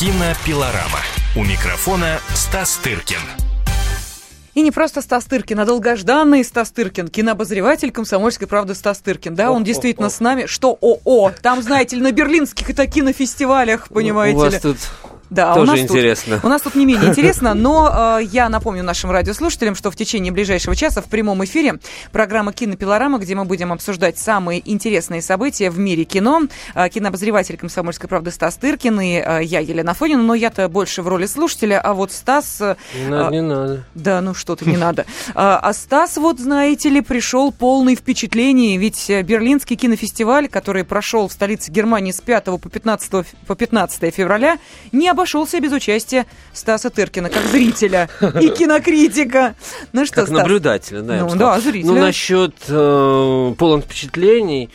[0.00, 1.00] Кинопилорама.
[1.36, 3.18] У микрофона Стас Тыркин.
[4.54, 9.34] И не просто Стас Тыркин, а долгожданный Стас Тыркин, кинообозреватель «Комсомольской правды» Стас Тыркин.
[9.34, 10.46] Да, он действительно с нами.
[10.46, 11.32] Что ОО?
[11.42, 14.50] Там, знаете ли, на берлинских это кинофестивалях, понимаете У ли.
[14.52, 14.78] вас тут
[15.30, 16.36] Да, тоже у нас интересно.
[16.36, 19.96] Тут, у нас тут не менее интересно, но э, я напомню нашим радиослушателям, что в
[19.96, 21.78] течение ближайшего часа в прямом эфире
[22.12, 26.42] программа «Кинопилорама», где мы будем обсуждать самые интересные события в мире кино.
[26.74, 31.08] Э, кинообозреватель «Комсомольской правды» Стас Тыркин и э, я, Елена Фонина, но я-то больше в
[31.08, 32.60] роли слушателя, а вот Стас...
[32.60, 33.84] э, Не надо, не надо.
[33.94, 35.06] да, ну что-то не надо.
[35.34, 41.28] А а Стас, вот знаете ли, пришел полный впечатлений, ведь э, Берлинский кинофестиваль, который прошел
[41.28, 44.58] в столице Германии с 5 по 15, ф- по 15 февраля,
[44.92, 48.08] не обошелся без участия Стаса Тыркина, как зрителя
[48.40, 49.54] и кинокритика.
[49.92, 50.38] Ну что, Как Стас?
[50.38, 51.18] наблюдателя, да.
[51.28, 51.92] Ну да, зрителя.
[51.92, 54.70] Ну, насчет э, полон впечатлений,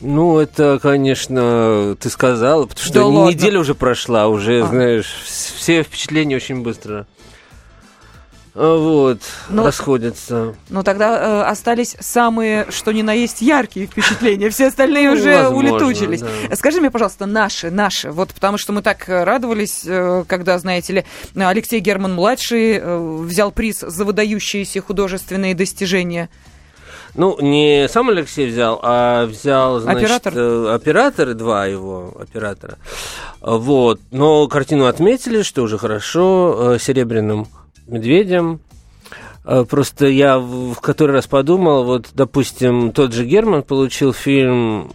[0.00, 3.30] ну, это, конечно, ты сказала, потому что Да не- ладно.
[3.30, 4.66] неделя уже прошла, уже, А.
[4.68, 7.06] знаешь, вс- все впечатления очень быстро.
[8.60, 9.20] А, Вот,
[9.50, 10.54] Ну, расходятся.
[10.68, 14.50] Ну тогда э, остались самые, что ни на есть, яркие впечатления.
[14.50, 16.22] Все остальные Ну, уже возможно, улетучились.
[16.22, 16.56] да.
[16.56, 18.10] Скажи мне, пожалуйста, наши, наши.
[18.10, 21.04] Вот потому что мы так э, радовались, э, когда, знаете ли,
[21.36, 26.28] Алексей Герман-младший э, взял приз за выдающиеся художественные достижения.
[27.14, 30.32] Ну, не сам Алексей взял, а взял, значит, Оператор?
[30.36, 32.76] э, операторы, два его оператора.
[33.40, 34.00] Вот.
[34.10, 37.46] Но картину отметили, что уже хорошо, э, серебряным
[37.88, 38.60] медведем.
[39.44, 44.92] Э, Просто я в который раз подумал, вот, допустим, тот же Герман получил фильм,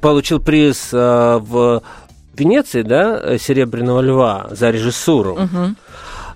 [0.00, 1.82] получил приз э, в
[2.34, 5.76] Венеции, да, Серебряного льва за режиссуру, Мгм,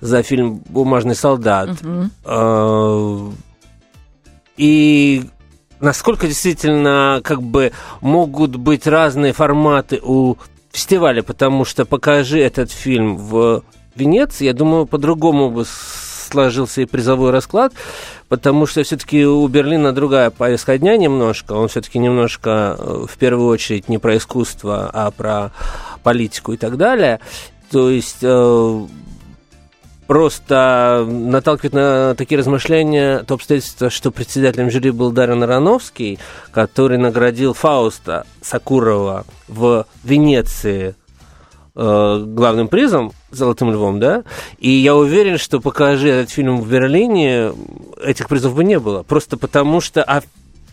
[0.01, 1.71] за фильм Бумажный солдат.
[2.25, 3.31] Э,
[4.57, 5.25] И
[5.81, 10.37] насколько действительно как бы могут быть разные форматы у
[10.73, 13.63] фестиваля, потому что покажи этот фильм в
[13.97, 17.73] Венеции, я думаю, по-другому бы сложился и призовой расклад,
[18.29, 23.49] потому что все-таки у Берлина другая повестка дня немножко, он все-таки немножко э, в первую
[23.49, 25.53] очередь не про искусство, а про
[26.03, 27.21] политику и так далее.
[27.71, 28.87] То есть э,
[30.07, 36.19] просто наталкивает на такие размышления то обстоятельство, что председателем жюри был Дарьян Ароновский,
[36.53, 40.95] который наградил Фауста Сакурова в Венеции
[41.75, 44.25] э, главным призом «Золотым львом», да,
[44.59, 47.53] и я уверен, что покажи этот фильм в Берлине,
[48.03, 50.23] этих призов бы не было, просто потому что, а,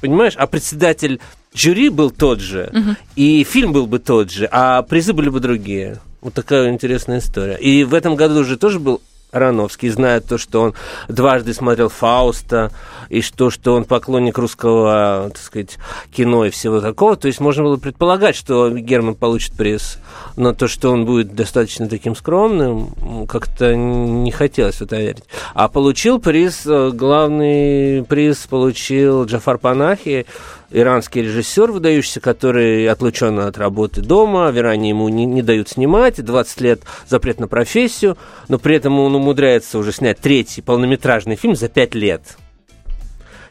[0.01, 1.19] понимаешь, а председатель
[1.53, 2.72] жюри был тот же,
[3.16, 6.00] и фильм был бы тот же, а призы были бы другие.
[6.22, 7.56] Вот такая интересная история.
[7.56, 9.01] И в этом году же тоже был
[9.33, 10.73] Ароновский, знает то, что он
[11.07, 12.71] дважды смотрел Фауста,
[13.09, 15.77] и что, что он поклонник русского, так сказать,
[16.11, 17.16] кино и всего такого.
[17.16, 19.99] То есть можно было предполагать, что Герман получит приз,
[20.35, 25.23] но то, что он будет достаточно таким скромным, как-то не хотелось в это верить.
[25.53, 30.25] А получил приз, э, главный приз получил Джафар Панахи,
[30.73, 36.23] иранский режиссер выдающийся, который отлучен от работы дома, в Иране ему не, не дают снимать,
[36.23, 38.17] 20 лет запрет на профессию,
[38.47, 42.38] но при этом он умудряется уже снять третий полнометражный фильм за 5 лет.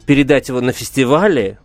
[0.05, 1.59] Передать его на фестивале.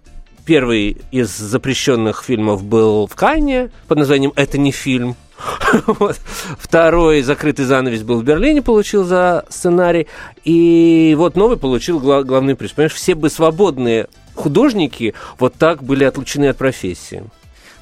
[0.45, 5.15] Первый из запрещенных фильмов был в Канне под названием «Это не фильм».
[5.87, 6.17] Вот.
[6.57, 10.07] Второй закрытый занавес был в Берлине, получил за сценарий.
[10.45, 12.71] И вот новый получил гла- главный приз.
[12.71, 14.07] Понимаешь, все бы свободные
[14.37, 17.23] художники вот так были отлучены от профессии.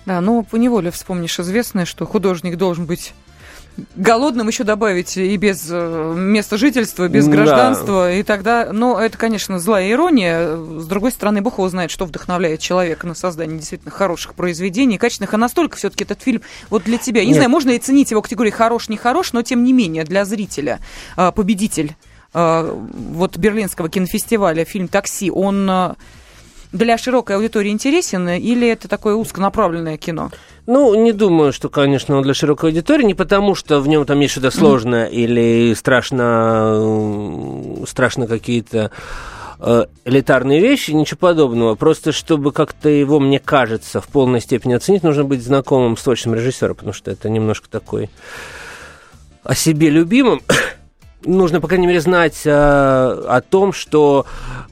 [0.06, 3.14] Да, ну, поневоле вспомнишь известное, что художник должен быть
[3.96, 7.32] голодным еще добавить и без э, места жительства, без Да.
[7.32, 10.56] гражданства, и тогда, ну, это, конечно, злая ирония.
[10.56, 15.34] С другой стороны, Бог его знает, что вдохновляет человека на создание действительно хороших произведений, качественных,
[15.34, 17.38] а настолько все-таки этот фильм вот для тебя, я не Нет.
[17.38, 20.80] знаю, можно и ценить его категории хорош, не хорош, но тем не менее для зрителя
[21.18, 21.96] э, победитель
[22.34, 25.96] э, вот берлинского кинофестиваля фильм «Такси», он
[26.72, 30.32] для широкой аудитории интересен или это такое узконаправленное кино?
[30.68, 34.20] Ну, не думаю, что, конечно, он для широкой аудитории, не потому, что в нем там
[34.20, 36.74] есть что-то сложное или страшно,
[37.82, 38.90] э, страшно какие-то
[39.60, 41.76] э, элитарные вещи, ничего подобного.
[41.76, 46.34] Просто чтобы как-то его, мне кажется, в полной степени оценить, нужно быть знакомым с творчеством
[46.34, 48.10] режиссера, потому что это немножко такой
[49.44, 50.42] о себе любимым.
[51.26, 54.26] Нужно, по крайней мере, знать э, о том, что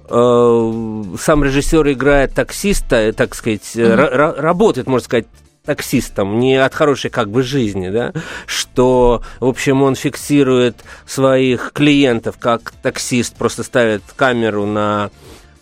[0.08, 5.26] э, сам режиссер играет таксиста, э, так сказать, ра- работает, можно сказать,
[5.66, 8.14] таксистом, не от хорошей как бы жизни, да,
[8.46, 15.10] что, в общем, он фиксирует своих клиентов как таксист, просто ставит камеру на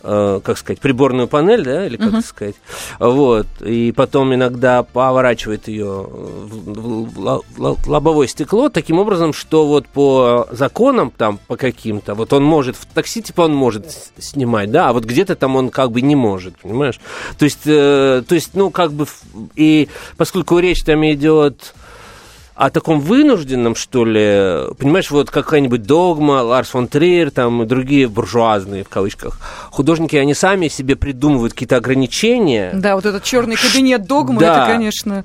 [0.02, 2.22] как сказать, приборную панель, да, или как uh-huh.
[2.22, 2.56] сказать,
[2.98, 9.86] вот, и потом иногда поворачивает ее в, в, в лобовое стекло таким образом, что вот
[9.86, 14.88] по законам там, по каким-то, вот он может, в такси типа он может снимать, да,
[14.88, 17.00] а вот где-то там он как бы не может, понимаешь?
[17.38, 19.06] То есть, э, то есть, ну, как бы,
[19.54, 21.74] и поскольку речь там идет
[22.62, 28.06] о таком вынужденном, что ли, понимаешь, вот какая-нибудь догма, Ларс фон Триер, там и другие
[28.06, 29.40] буржуазные, в кавычках,
[29.72, 32.70] художники, они сами себе придумывают какие-то ограничения.
[32.72, 34.62] Да, вот этот черный кабинет догмы, да.
[34.62, 35.24] это, конечно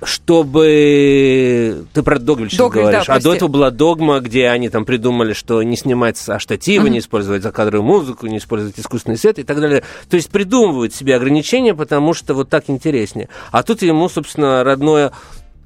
[0.00, 1.84] чтобы...
[1.92, 3.06] Ты про Догвиль сейчас Догвиль, говоришь.
[3.06, 6.86] Да, а до этого была догма, где они там придумали, что не снимать со штатива,
[6.86, 6.90] uh-huh.
[6.90, 9.82] не использовать закадровую музыку, не использовать искусственный свет и так далее.
[10.08, 13.28] То есть придумывают себе ограничения, потому что вот так интереснее.
[13.50, 15.10] А тут ему, собственно, родное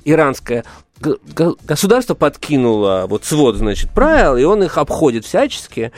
[0.04, 0.64] иранское
[1.02, 5.92] государство подкинуло вот свод, значит, правил, и он их обходит всячески.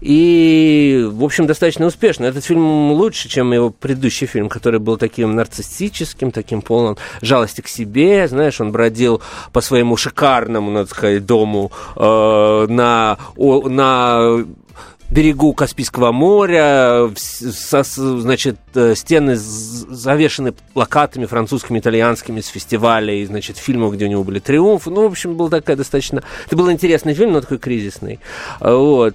[0.00, 2.26] И, в общем, достаточно успешно.
[2.26, 7.68] Этот фильм лучше, чем его предыдущий фильм, который был таким нарциссическим, таким полным жалости к
[7.68, 8.28] себе.
[8.28, 9.22] Знаешь, он бродил
[9.52, 14.44] по своему шикарному, надо сказать, дому э, на, о, на
[15.10, 23.94] берегу Каспийского моря, со, значит, э, стены завешены плакатами французскими, итальянскими с фестивалей, значит, фильмов,
[23.94, 24.90] где у него были триумфы.
[24.90, 26.22] Ну, в общем, был такая достаточно...
[26.46, 28.20] Это был интересный фильм, но такой кризисный.
[28.60, 29.14] Вот.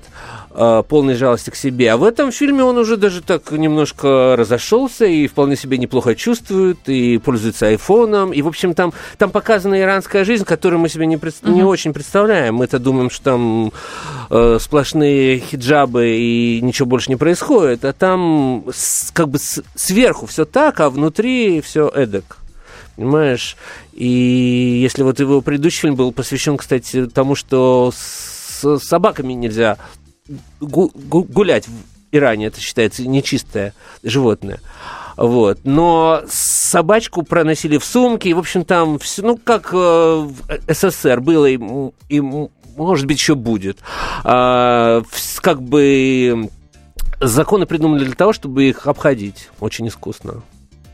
[0.51, 1.91] Э, полной жалости к себе.
[1.91, 6.79] А в этом фильме он уже даже так немножко разошелся и вполне себе неплохо чувствует,
[6.87, 8.33] и пользуется айфоном.
[8.33, 11.35] И, в общем, там, там показана иранская жизнь, которую мы себе не, пред...
[11.35, 11.51] uh-huh.
[11.51, 12.55] не очень представляем.
[12.55, 13.71] Мы-то думаем, что там
[14.31, 17.85] э, сплошные хиджабы и ничего больше не происходит.
[17.85, 22.37] А там с, как бы с, сверху все так, а внутри все эдак.
[22.95, 23.55] Понимаешь?
[23.93, 29.77] И если вот его предыдущий фильм был посвящен, кстати, тому, что с собаками нельзя
[30.59, 31.71] гу- гу- гулять в
[32.11, 33.73] Иране, это считается нечистое
[34.03, 34.59] животное.
[35.17, 35.59] Вот.
[35.63, 40.33] Но собачку проносили в сумке, и, в общем, там все, ну, как э, в
[40.73, 41.59] СССР было и,
[42.07, 43.79] и, может быть, еще будет.
[44.23, 45.03] А,
[45.41, 46.49] как бы
[47.19, 50.41] законы придумали для того, чтобы их обходить очень искусно.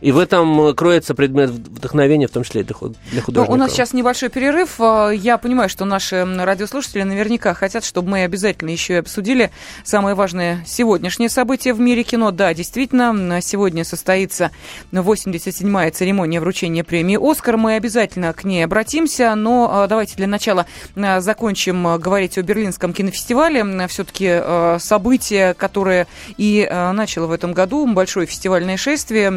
[0.02, 3.30] И в этом кроется предмет вдохновения, в том числе для художников.
[3.30, 4.76] Ну, у нас сейчас небольшой перерыв.
[4.80, 9.52] А, я понимаю, что наши радиослушатели наверняка хотят, чтобы мы обязательно еще и обсудили
[9.84, 12.32] самое важное сегодняшнее событие в мире кино.
[12.32, 14.52] Да, действительно, сегодня состоится
[14.92, 17.58] 87-я церемония вручения премии «Оскар».
[17.58, 20.66] Мы обязательно к ней обратимся, но а, давайте для начала
[20.96, 23.88] закончим говорить о Берлинском кинофестивале.
[23.88, 24.42] Все-таки
[24.80, 26.08] событие, которое
[26.38, 29.32] и начало в этом году, большое фестивальное шествие,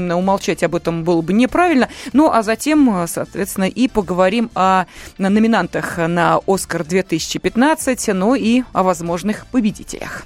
[0.49, 1.89] умолчать об этом было бы неправильно.
[2.13, 4.85] Ну, а затем, соответственно, и поговорим о
[5.19, 10.25] номинантах на «Оскар 2015», ну и о возможных победителях.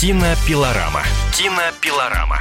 [0.00, 1.02] Кинопилорама.
[1.36, 2.38] Кинопилорама.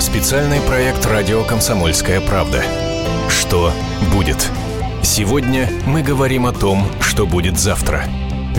[0.00, 2.62] Специальный проект «Радио Комсомольская правда».
[3.28, 3.72] Что
[4.12, 4.50] будет?
[5.02, 8.04] Сегодня мы говорим о том, что будет завтра–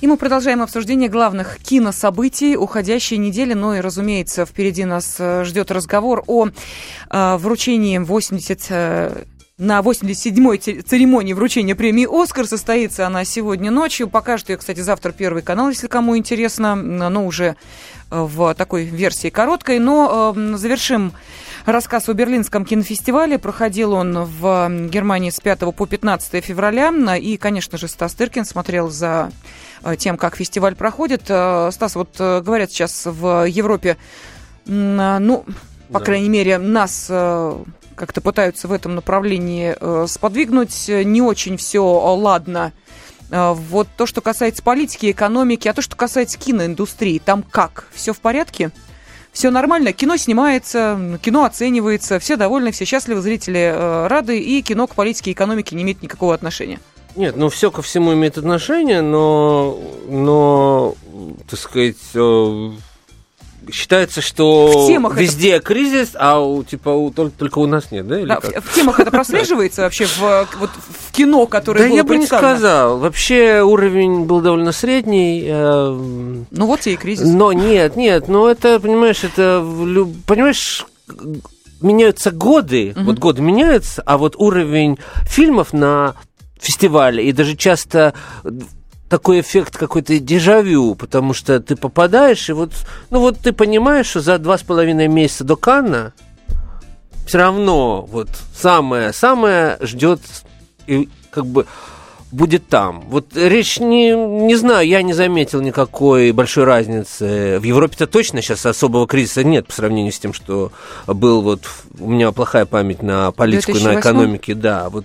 [0.00, 3.54] И мы продолжаем обсуждение главных кинособытий уходящей недели.
[3.54, 9.24] Ну и, разумеется, впереди нас э, ждет разговор о э, вручении 80 э,
[9.58, 12.46] на 87-й церемонии вручения премии «Оскар».
[12.46, 14.08] Состоится она сегодня ночью.
[14.08, 16.76] Покажет ее, кстати, завтра Первый канал, если кому интересно.
[16.76, 17.56] Но уже
[18.08, 19.80] в такой версии короткой.
[19.80, 21.12] Но э, завершим
[21.66, 23.38] рассказ о Берлинском кинофестивале.
[23.38, 26.92] Проходил он в Германии с 5 по 15 февраля.
[27.16, 29.32] И, конечно же, Стас Тыркин смотрел за
[29.82, 31.22] э, тем, как фестиваль проходит.
[31.28, 33.96] Э, Стас, вот э, говорят сейчас в Европе,
[34.66, 35.44] ну,
[35.90, 36.04] по да.
[36.04, 37.10] крайней мере, нас
[37.98, 40.88] как-то пытаются в этом направлении сподвигнуть.
[40.88, 42.72] Не очень все ладно.
[43.30, 47.88] Вот то, что касается политики, экономики, а то, что касается киноиндустрии, там как?
[47.92, 48.70] Все в порядке?
[49.38, 54.88] все нормально, кино снимается, кино оценивается, все довольны, все счастливы, зрители э, рады, и кино
[54.88, 56.80] к политике и экономике не имеет никакого отношения.
[57.14, 59.78] Нет, ну все ко всему имеет отношение, но,
[60.08, 60.96] но
[61.48, 62.70] так сказать, э,
[63.72, 65.66] считается, что везде это...
[65.66, 68.20] кризис, а у, типа у, только, только у нас нет, да?
[68.20, 68.62] Или да как?
[68.64, 72.16] В, в темах это прослеживается вообще в, вот, в кино, которое да было я бы
[72.16, 72.98] не сказал.
[72.98, 75.44] Вообще уровень был довольно средний.
[75.46, 75.90] э,
[76.50, 77.28] Ну вот и кризис.
[77.28, 79.64] Но нет, нет, но это, понимаешь, это,
[80.26, 80.86] понимаешь,
[81.80, 86.14] меняются годы, вот годы меняются, а вот уровень фильмов на
[86.60, 88.14] фестивале и даже часто
[89.08, 92.72] такой эффект какой-то дежавю, потому что ты попадаешь, и вот,
[93.10, 96.12] ну вот ты понимаешь, что за два с половиной месяца до Канна
[97.26, 100.20] все равно вот самое, самое ждет
[100.86, 101.66] и как бы
[102.30, 103.04] будет там.
[103.08, 107.58] Вот речь не, не знаю, я не заметил никакой большой разницы.
[107.58, 110.72] В Европе-то точно сейчас особого кризиса нет по сравнению с тем, что
[111.06, 111.62] был вот
[111.98, 114.00] у меня плохая память на политику, на 2008?
[114.00, 114.90] экономике, да.
[114.90, 115.04] Вот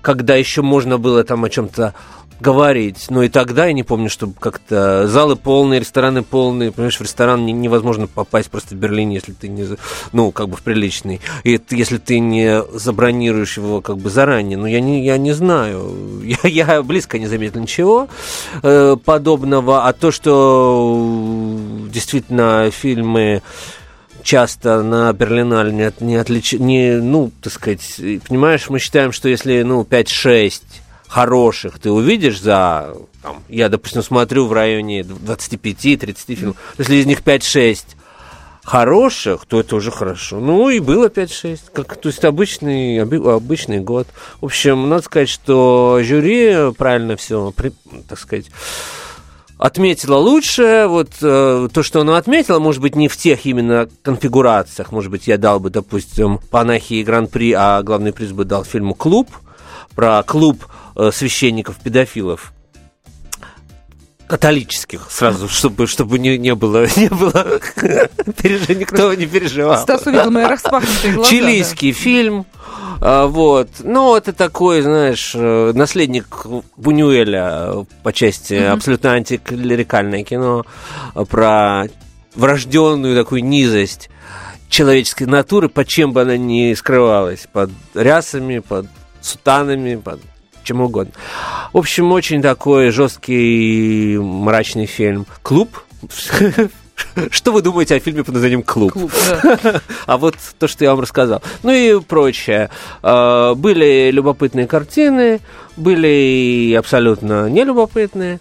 [0.00, 1.94] когда еще можно было там о чем-то
[2.42, 3.06] говорить.
[3.08, 6.72] Но и тогда я не помню, чтобы как-то залы полные, рестораны полные.
[6.72, 9.66] Понимаешь, в ресторан не- невозможно попасть просто в Берлине, если ты не,
[10.12, 11.20] ну, как бы в приличный.
[11.44, 14.58] И если ты не забронируешь его как бы заранее.
[14.58, 15.90] Но я не, я не знаю.
[16.22, 18.08] Я, я близко не заметил ничего
[18.62, 19.86] э, подобного.
[19.86, 20.98] А то, что
[21.86, 23.42] э, действительно фильмы
[24.22, 26.52] часто на Берлинале не, от- не отлич...
[26.54, 30.62] не, ну, так сказать, понимаешь, мы считаем, что если, ну, 5-6
[31.12, 37.20] хороших ты увидишь за, там, я, допустим, смотрю в районе 25-30 фильмов, если из них
[37.20, 37.84] 5-6
[38.64, 40.40] хороших, то это уже хорошо.
[40.40, 44.06] Ну, и было 5-6, как, то есть обычный, обычный год.
[44.40, 47.52] В общем, надо сказать, что жюри правильно все,
[48.08, 48.46] так сказать,
[49.58, 50.86] отметила лучше.
[50.88, 54.92] Вот э, то, что она отметила, может быть, не в тех именно конфигурациях.
[54.92, 58.94] Может быть, я дал бы, допустим, Панахи и Гран-при, а главный приз бы дал фильму
[58.94, 59.28] «Клуб»,
[59.94, 60.64] про клуб
[61.12, 62.52] священников-педофилов
[64.26, 67.30] католических сразу, чтобы, чтобы не, не было, не было
[67.76, 69.82] переж- никто не переживал.
[69.82, 71.30] Стас увидел мои распахнутые глаза.
[71.30, 72.46] Чилийский фильм.
[73.00, 73.68] а, Вот.
[73.80, 76.46] Ну, это такой, знаешь, э, наследник
[76.78, 80.64] Бунюэля э, по части абсолютно антиклерикальное кино
[81.14, 81.88] э, про
[82.34, 84.08] врожденную такую низость
[84.70, 87.46] человеческой натуры, под чем бы она ни скрывалась.
[87.52, 88.86] Под рясами, под
[89.20, 90.20] сутанами, под
[90.62, 91.12] чем угодно.
[91.72, 95.26] В общем, очень такой жесткий, мрачный фильм.
[95.42, 95.70] Клуб.
[97.30, 98.92] Что вы думаете о фильме под названием «Клуб»?
[98.92, 99.80] Клуб, да.
[100.06, 101.42] А вот то, что я вам рассказал.
[101.62, 102.70] Ну и прочее.
[103.02, 105.40] Э, Были любопытные картины,
[105.76, 108.40] были и абсолютно нелюбопытные.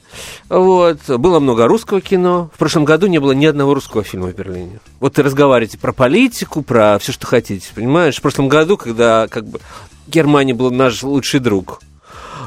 [0.50, 1.00] Вот.
[1.08, 2.50] Было много русского кино.
[2.54, 4.80] В прошлом году не было ни одного русского фильма в Берлине.
[5.00, 8.18] Вот ты разговариваете про политику, про все, что хотите, понимаешь?
[8.18, 9.60] В прошлом году, когда как бы
[10.08, 11.82] Германия был наш лучший друг,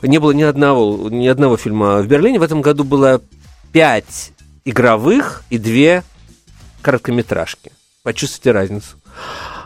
[0.03, 2.39] не было ни одного, ни одного фильма в Берлине.
[2.39, 3.21] В этом году было
[3.73, 4.33] пять
[4.65, 6.03] игровых и две
[6.83, 7.73] короткометражки.
[8.03, 8.97] Почувствуйте разницу.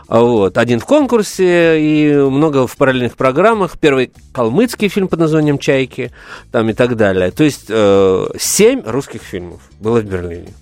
[0.07, 0.57] Вот.
[0.57, 3.77] Один в конкурсе и много в параллельных программах.
[3.77, 6.11] Первый калмыцкий фильм под названием «Чайки»
[6.51, 7.29] там и так далее.
[7.31, 10.53] То есть э, семь русских фильмов было в Берлине.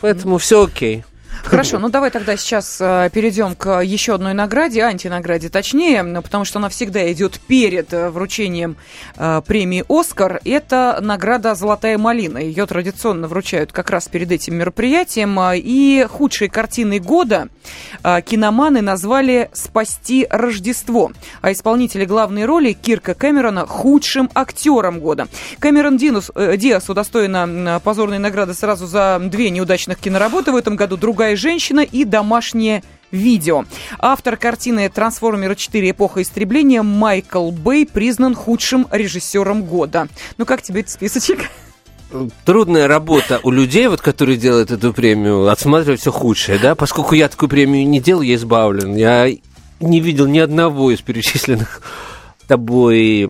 [0.00, 1.04] Поэтому все окей.
[1.44, 6.44] Хорошо, ну давай тогда сейчас э, перейдем к еще одной награде, антинаграде точнее, ну, потому
[6.44, 8.76] что она всегда идет перед э, вручением
[9.16, 10.40] э, премии «Оскар».
[10.44, 12.38] Это награда «Золотая малина».
[12.38, 15.38] Ее традиционно вручают как раз перед этим мероприятием.
[15.38, 17.48] Э, И худшей картиной года
[18.02, 21.12] э, киноманы назвали «Спасти Рождество»,
[21.42, 25.28] а исполнители главной роли Кирка Кэмерона худшим актером года.
[25.58, 30.96] Кэмерон Динус, э, Диас удостоена позорной награды сразу за две неудачных киноработы в этом году
[30.96, 33.64] «Другая женщина» и «Домашнее видео».
[33.98, 35.90] Автор картины «Трансформеры 4.
[35.90, 40.06] Эпоха истребления» Майкл Бэй признан худшим режиссером года.
[40.38, 41.50] Ну как тебе этот списочек?
[42.44, 46.76] Трудная работа у людей, вот, которые делают эту премию, отсматривать все худшее, да?
[46.76, 48.94] Поскольку я такую премию не делал, я избавлен.
[48.94, 49.28] Я
[49.80, 51.82] не видел ни одного из перечисленных
[52.46, 53.28] тобой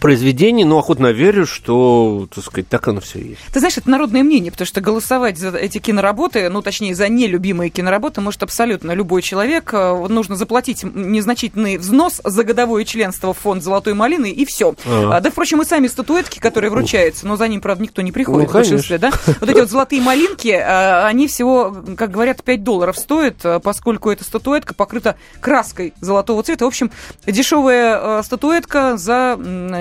[0.00, 3.40] произведений, но охотно верю, что, так сказать, так оно все есть.
[3.52, 7.70] Ты знаешь, это народное мнение, потому что голосовать за эти киноработы, ну, точнее, за нелюбимые
[7.70, 9.70] киноработы может абсолютно любой человек.
[9.72, 14.74] Э, Нужно заплатить незначительный взнос за годовое членство в фонд «Золотой малины» и все.
[14.86, 15.20] Ага.
[15.20, 18.50] да, впрочем, и сами статуэтки, которые вручаются, но за ним, правда, никто не приходит Ну,
[18.50, 19.10] в большинстве, да?
[19.40, 24.10] Вот эти вот золотые малинки, э, они всего, как говорят, 5 долларов стоят, э, поскольку
[24.10, 26.64] эта статуэтка покрыта краской золотого цвета.
[26.64, 26.90] В общем,
[27.26, 29.36] дешевая статуэтка за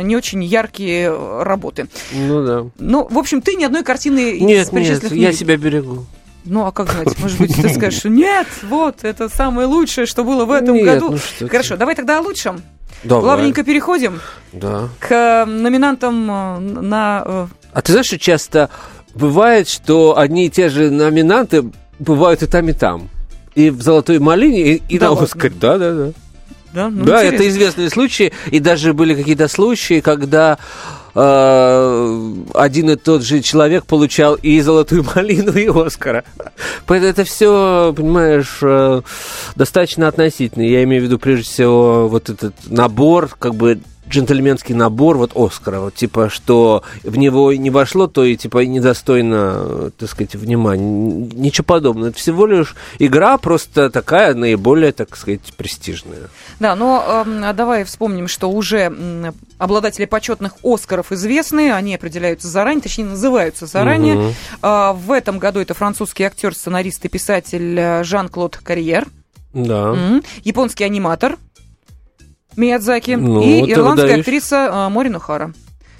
[0.08, 1.88] не очень яркие э, работы.
[2.14, 2.66] Ну да.
[2.80, 5.40] Ну, в общем, ты ни одной картины из Нет, нет, перечисленных не я видел.
[5.40, 6.06] себя берегу.
[6.46, 7.18] Ну, а как знать?
[7.20, 10.86] Может быть, ты скажешь, что нет, вот, это самое лучшее, что было в этом Нет,
[10.86, 11.12] году.
[11.12, 11.50] ну что ты.
[11.50, 12.62] Хорошо, давай тогда о лучшем.
[13.04, 13.24] Давай.
[13.24, 14.20] Плавненько переходим
[14.54, 14.90] Да.
[15.00, 17.48] к э, номинантам э, на...
[17.74, 18.70] А ты знаешь, что часто
[19.16, 21.64] бывает, что одни и те же номинанты
[22.00, 23.10] бывают и там, и там.
[23.56, 25.26] И в «Золотой малине», и, и Да на ладно?
[25.26, 25.54] «Оскаре».
[25.60, 26.12] Да,
[26.76, 27.36] да, ну, да интересно.
[27.36, 30.58] это известные случаи, и даже были какие-то случаи, когда
[31.16, 36.26] э, один и тот же человек получал и золотую малину, и Оскара.
[36.86, 39.02] Поэтому это все, понимаешь, э,
[39.56, 40.64] достаточно относительно.
[40.64, 45.80] Я имею в виду, прежде всего, вот этот набор, как бы джентльменский набор вот Оскара,
[45.80, 51.30] вот типа, что в него не вошло, то и типа недостойно, так сказать, внимания.
[51.34, 52.10] Ничего подобного.
[52.10, 56.30] Это всего лишь игра просто такая наиболее, так сказать, престижная.
[56.60, 63.06] Да, но э, давай вспомним, что уже обладатели почетных Оскаров известны, они определяются заранее, точнее
[63.06, 64.16] называются заранее.
[64.16, 64.34] Мгм.
[64.62, 69.08] А, в этом году это французский актер, сценарист и писатель э, Жан-Клод Карьер,
[69.54, 69.94] Да.
[69.94, 71.38] М, японский аниматор
[72.58, 75.54] Миядзаки Ну, и ирландская выдающий- актриса э, Морин Ухара.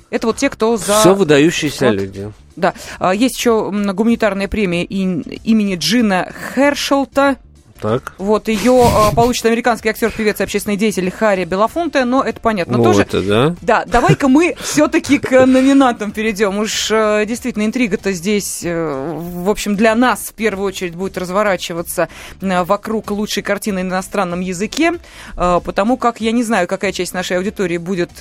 [0.10, 1.00] Это вот те, кто за...
[1.00, 1.96] Все выдающиеся Вот.
[1.96, 2.32] люди.
[2.56, 2.74] Да.
[3.00, 7.38] А, Есть еще гуманитарная премия имени Джина Хершелта.
[7.82, 8.14] Так.
[8.18, 12.78] Вот ее а, получит американский актер, певец и общественный деятель Харри Белофонте, но это понятно
[12.78, 13.02] ну, тоже.
[13.02, 13.56] это да.
[13.62, 16.58] Да, давай-ка мы все-таки к номинантам перейдем.
[16.60, 22.08] Уж э, действительно интрига-то здесь, э, в общем, для нас в первую очередь будет разворачиваться
[22.40, 24.94] э, вокруг лучшей картины на иностранном языке,
[25.36, 28.12] потому как я не знаю, какая часть нашей аудитории будет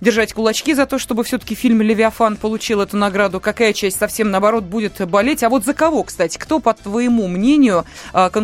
[0.00, 4.64] держать кулачки за то, чтобы все-таки фильм «Левиафан» получил эту награду, какая часть совсем наоборот
[4.64, 5.42] будет болеть.
[5.42, 7.84] А вот за кого, кстати, кто, по твоему мнению,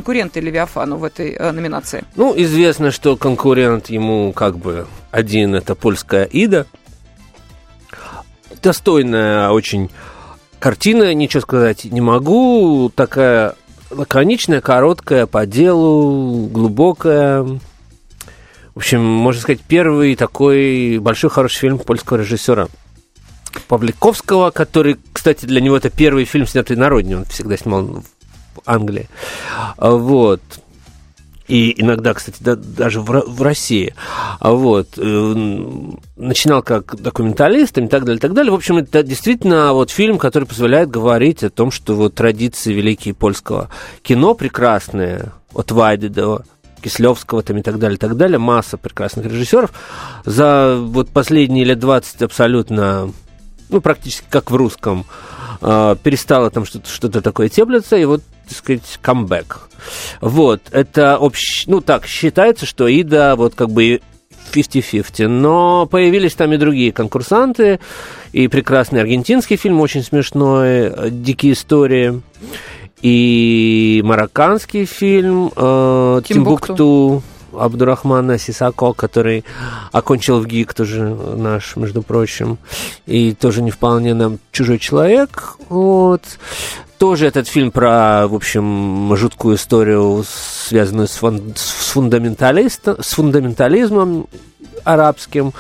[0.01, 2.05] конкуренты «Левиафану» в этой э, номинации?
[2.17, 6.67] Ну, известно, что конкурент ему как бы один это польская Ида.
[8.63, 9.91] Достойная очень
[10.59, 12.91] картина, ничего сказать не могу.
[12.95, 13.57] Такая
[13.91, 17.43] лаконичная, короткая, по делу, глубокая.
[17.43, 17.59] В
[18.77, 22.69] общем, можно сказать, первый такой большой хороший фильм польского режиссера
[23.69, 27.19] Павликовского, который, кстати, для него это первый фильм, снятый на родине.
[27.19, 28.03] Он всегда снимал
[28.67, 29.09] Англии.
[29.77, 30.41] А, Вот.
[31.49, 33.95] И иногда, кстати, да- даже в, в России.
[34.39, 34.91] А Вот.
[34.97, 35.35] э,
[36.17, 38.53] Начинал как документалист и так далее, и так далее.
[38.53, 43.15] В общем, это действительно вот фильм, который позволяет говорить о том, что вот традиции великие
[43.15, 43.69] польского
[44.03, 46.43] кино прекрасные, от Вайды до
[46.83, 48.39] Кислевского там и так далее, и так далее.
[48.39, 49.73] Масса прекрасных режиссеров.
[50.25, 53.11] За вот последние лет 20 абсолютно,
[53.69, 55.05] ну, практически как в русском,
[55.63, 59.69] э, перестало там что-то, что-то такое теплиться, и вот, так сказать, камбэк.
[60.21, 61.65] Вот, это общ...
[61.67, 64.01] ну, так, считается, что Ида вот как бы
[64.53, 67.81] 50-50, но появились там и другие конкурсанты,
[68.33, 72.21] и прекрасный аргентинский фильм, очень смешной, «Дикие истории»,
[73.01, 76.67] и марокканский фильм э, «Тимбукту».
[76.67, 79.45] «Тимбукту», Абдурахмана Сисако, который
[79.93, 82.59] окончил в ГИК, тоже наш, между прочим,
[83.07, 85.57] и тоже не вполне нам чужой человек.
[85.69, 86.23] Вот.
[87.01, 94.27] Тоже этот фильм про, в общем, жуткую историю, связанную с, фун- с, фундаменталист- с фундаментализмом
[94.85, 95.55] арабским,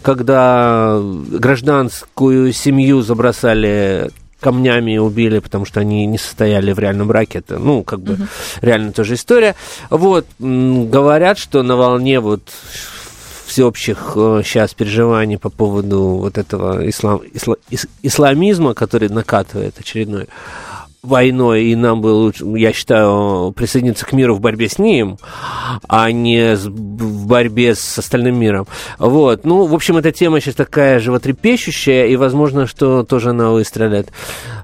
[0.00, 7.40] когда гражданскую семью забросали камнями и убили, потому что они не состояли в реальном браке.
[7.40, 8.16] Это, ну, как бы,
[8.62, 9.54] реально тоже история.
[9.90, 12.40] Вот, говорят, что на волне вот
[13.44, 20.28] всеобщих сейчас переживаний по поводу вот этого ислам, исла- ис- исламизма, который накатывает очередной
[21.06, 25.18] войной, и нам бы лучше, я считаю, присоединиться к миру в борьбе с ним,
[25.88, 28.66] а не с- в борьбе с остальным миром.
[28.98, 29.44] Вот.
[29.44, 34.08] Ну, в общем, эта тема сейчас такая животрепещущая, и, возможно, что тоже она выстрелит.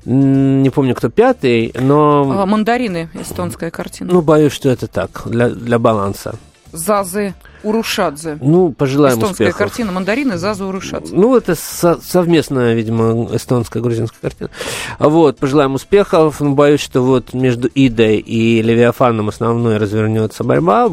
[0.05, 2.43] Не помню, кто пятый, но...
[2.43, 4.13] А, «Мандарины» эстонская картина.
[4.13, 6.35] Ну, боюсь, что это так, для, для баланса.
[6.73, 8.39] Зазы Урушадзе.
[8.41, 9.59] Ну, пожелаем Эстонская успехов.
[9.59, 11.15] картина «Мандарины» Зазы Урушадзе.
[11.15, 14.51] Ну, это со- совместная, видимо, эстонская грузинская картина.
[14.99, 16.41] А Вот, пожелаем успехов.
[16.41, 20.91] Но боюсь, что вот между Идой и Левиафаном основной развернется борьба.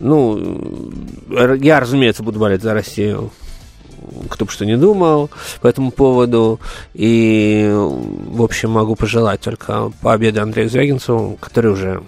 [0.00, 0.62] Ну,
[1.60, 3.30] я, разумеется, буду болеть за Россию
[4.28, 6.58] кто бы что ни думал по этому поводу.
[6.92, 12.02] И, в общем, могу пожелать только победы Андрею Звягинцеву, который уже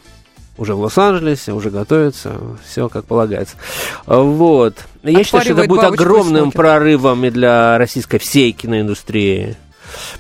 [0.57, 3.57] уже в Лос-Анджелесе, уже готовится, все как полагается.
[4.07, 4.77] Вот.
[5.03, 9.57] Я считаю, что это будет огромным прорывом и для российской всей киноиндустрии,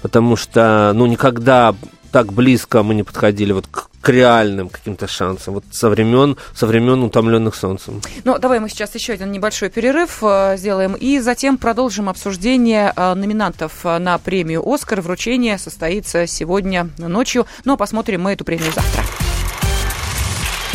[0.02, 1.74] потому что, ну, никогда
[2.14, 6.64] так близко мы не подходили вот к, к реальным каким-то шансам, вот со времен, со
[6.68, 8.00] времен утомленных солнцем.
[8.22, 13.14] Ну, давай мы сейчас еще один небольшой перерыв э, сделаем, и затем продолжим обсуждение э,
[13.14, 15.00] номинантов э, на премию «Оскар».
[15.00, 19.02] Вручение состоится сегодня ночью, но посмотрим мы эту премию завтра.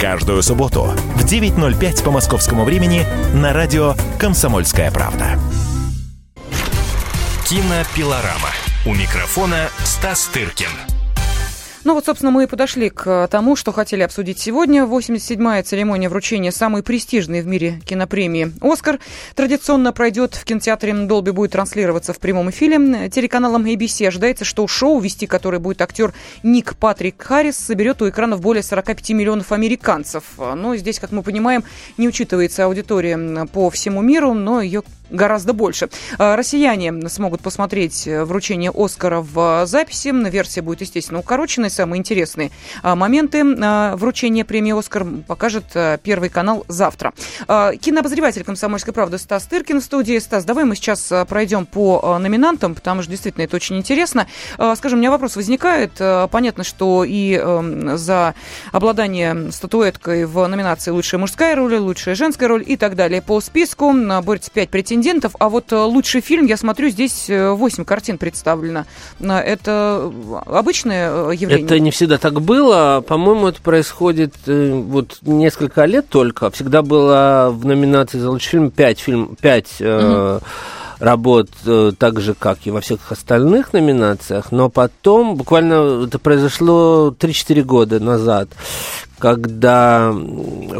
[0.00, 0.84] Каждую субботу
[1.16, 5.36] в 9.05 по московскому времени на радио «Комсомольская правда».
[7.44, 8.50] Кинопилорама.
[8.86, 10.97] У микрофона Стас Тыркин.
[11.84, 14.82] Ну вот, собственно, мы и подошли к тому, что хотели обсудить сегодня.
[14.82, 18.98] 87-я церемония вручения самой престижной в мире кинопремии «Оскар»
[19.34, 23.08] традиционно пройдет в кинотеатре «Долби», будет транслироваться в прямом эфире.
[23.08, 26.12] Телеканалом ABC ожидается, что шоу, вести который будет актер
[26.42, 30.24] Ник Патрик Харрис, соберет у экранов более 45 миллионов американцев.
[30.36, 31.64] Но здесь, как мы понимаем,
[31.96, 35.88] не учитывается аудитория по всему миру, но ее гораздо больше.
[36.18, 40.08] А, россияне смогут посмотреть э, вручение Оскара в записи.
[40.08, 41.70] Версия будет, естественно, укороченной.
[41.70, 42.50] Самые интересные
[42.82, 45.64] а, моменты а, вручения премии Оскар покажет
[46.02, 47.12] Первый канал завтра.
[47.46, 50.18] Кинообозреватель «Комсомольской правды» Стас Тыркин в студии.
[50.18, 54.26] Стас, давай мы сейчас пройдем по номинантам, потому что действительно это очень интересно.
[54.76, 55.92] Скажем, у меня вопрос возникает.
[56.30, 58.34] Понятно, что и эм, за
[58.72, 63.92] обладание статуэткой в номинации «Лучшая мужская роль», «Лучшая женская роль» и так далее по списку
[64.22, 68.18] борется 5 претендентов претендентов, а вот э, лучший фильм, я смотрю, здесь 8 э, картин
[68.18, 68.84] представлено.
[69.20, 70.12] Это
[70.46, 71.64] обычное э, явление?
[71.64, 73.02] Это не всегда так было.
[73.06, 76.50] По-моему, это происходит вот несколько лет только.
[76.50, 80.42] Всегда было в номинации за лучший фильм 5 фильм, 5 mm-hmm
[81.00, 81.48] работ
[81.98, 88.00] так же, как и во всех остальных номинациях, но потом, буквально это произошло 3-4 года
[88.00, 88.48] назад,
[89.20, 90.12] когда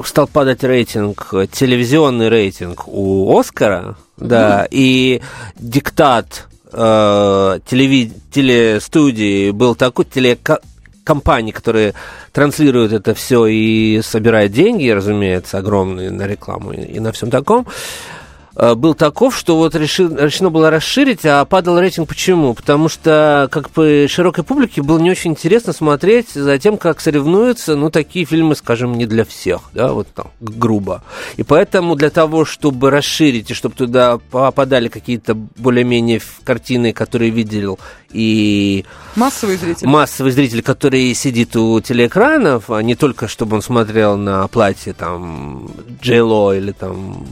[0.05, 5.21] стал падать рейтинг, телевизионный рейтинг у Оскара, да, и
[5.57, 11.95] диктат э, телеви- телестудии был такой, телекомпании, которые
[12.33, 18.18] транслируют это все и собирают деньги, разумеется, огромные на рекламу и на всем таком, Э,
[18.59, 22.55] был таков, что вот реши, решено было расширить, а падал рейтинг почему?
[22.55, 27.77] Потому что как бы широкой публике было не очень интересно смотреть за тем, как соревнуются,
[27.77, 31.03] ну, такие фильмы, скажем, не для всех, да, вот там, грубо.
[31.37, 37.79] И поэтому для того, чтобы расширить и чтобы туда попадали какие-то более-менее картины, которые видел
[38.11, 38.85] и...
[39.17, 39.87] Массовый зритель.
[39.87, 45.71] Массовый зритель, который сидит у телеэкранов, а не только, чтобы он смотрел на платье, там,
[46.01, 47.27] Джейло или там,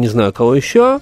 [0.00, 1.00] не знаю, кого еще.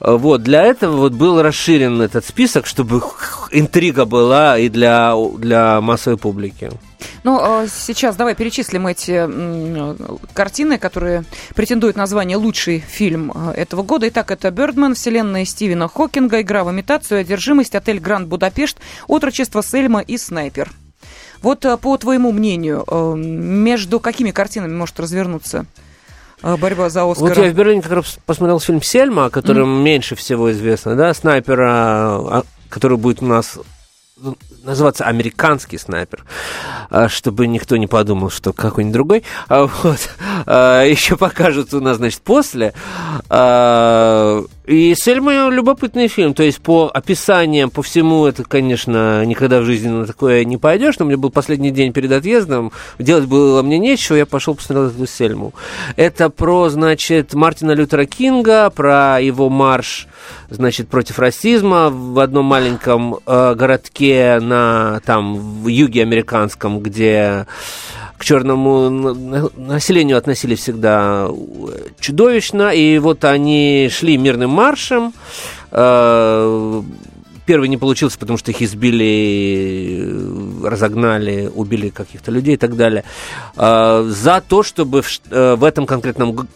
[0.00, 3.02] Вот, для этого вот был расширен этот список, чтобы
[3.50, 6.70] интрига была и для, для массовой публики.
[7.22, 9.28] Ну, а сейчас давай перечислим эти
[10.32, 11.24] картины, которые
[11.54, 14.08] претендуют на звание «Лучший фильм э, этого года».
[14.08, 20.00] Итак, это «Бёрдман», «Вселенная Стивена Хокинга», «Игра в имитацию», «Одержимость», «Отель Гранд Будапешт», «Отрочество Сельма»
[20.00, 20.70] и «Снайпер».
[21.42, 25.66] Вот э, по твоему мнению, э, между какими картинами может развернуться
[26.42, 27.28] борьба за Оскар.
[27.28, 29.82] Вот я в Берлине как раз посмотрел фильм «Сельма», о котором mm-hmm.
[29.82, 33.58] меньше всего известно, да, снайпера, а, который будет у нас
[34.64, 36.24] называться американский снайпер,
[36.90, 39.24] а, чтобы никто не подумал, что какой-нибудь другой.
[39.48, 40.10] А, вот.
[40.46, 42.74] Еще покажут у нас, значит, после.
[44.68, 46.34] И Сельма любопытный фильм.
[46.34, 50.98] То есть по описаниям, по всему, это, конечно, никогда в жизни на такое не пойдешь.
[50.98, 52.72] Но меня был последний день перед отъездом.
[52.98, 55.54] Делать было мне нечего, я пошел посмотрел эту Сельму.
[55.96, 60.06] Это про, значит, Мартина Лютера Кинга, про его марш,
[60.50, 67.46] значит, против расизма в одном маленьком э, городке на, там, в юге американском, где
[68.18, 68.90] к черному
[69.56, 71.30] населению относились всегда
[72.00, 75.14] чудовищно, и вот они шли мирным маршем.
[75.70, 76.82] Э,
[77.46, 80.04] первый не получился, потому что их избили,
[80.64, 83.04] разогнали, убили каких-то людей и так далее.
[83.56, 86.48] Э, за то, чтобы в, э, в этом конкретном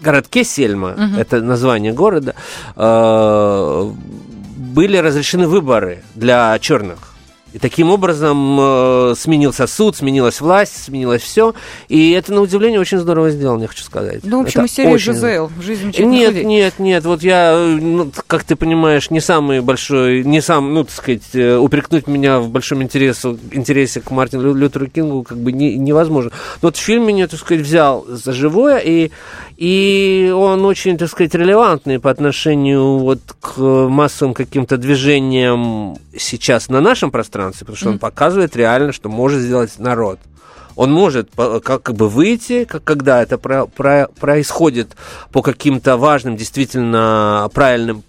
[0.00, 1.20] городке Сельма, угу.
[1.20, 2.34] это название города,
[2.76, 7.13] были разрешены выборы для черных.
[7.54, 11.54] И таким образом э, сменился суд, сменилась власть, сменилось все.
[11.88, 14.22] И это, на удивление, очень здорово сделано, я хочу сказать.
[14.24, 15.12] Ну, в общем, это из серии очень...
[15.12, 16.44] Жизель, жизнь Нет, людей.
[16.44, 17.04] нет, нет.
[17.04, 21.56] Вот я, ну, как ты понимаешь, не самый большой, не сам, ну, так сказать, э,
[21.56, 26.32] упрекнуть меня в большом интересе, интересе к Мартину Лютеру Кингу как бы не, невозможно.
[26.60, 29.12] Но вот фильм меня, так сказать, взял за живое, и,
[29.56, 36.80] и он очень, так сказать, релевантный по отношению вот к массовым каким-то движениям сейчас на
[36.80, 40.18] нашем пространстве, потому что он показывает реально, что может сделать народ.
[40.76, 44.96] Он может как бы выйти, как, когда это про, про, происходит
[45.30, 48.02] по каким-то важным, действительно правильным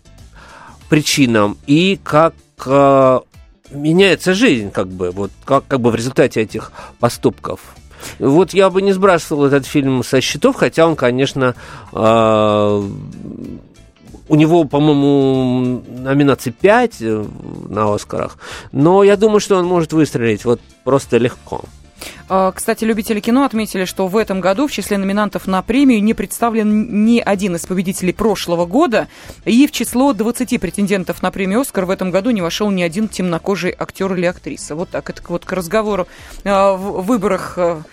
[0.89, 2.34] причинам, и как
[2.65, 3.19] э,
[3.71, 7.60] меняется жизнь, как бы, вот как, как бы в результате этих поступков.
[8.19, 11.55] Вот я бы не сбрасывал этот фильм со счетов, хотя он, конечно,
[11.93, 12.83] э,
[14.27, 17.25] у него, по-моему, номинаций 5 э,
[17.69, 18.37] на Оскарах,
[18.71, 21.61] но я думаю, что он может выстрелить вот просто легко.
[22.27, 26.13] А, кстати, любители кино отметили, что в этом году в числе номинантов на премию не
[26.13, 29.07] представлен ни один из победителей прошлого года,
[29.45, 33.07] и в число 20 претендентов на премию «Оскар» в этом году не вошел ни один
[33.07, 34.75] темнокожий актер или актриса.
[34.75, 36.07] Вот так, это вот к разговору
[36.43, 37.83] а, в выборах а,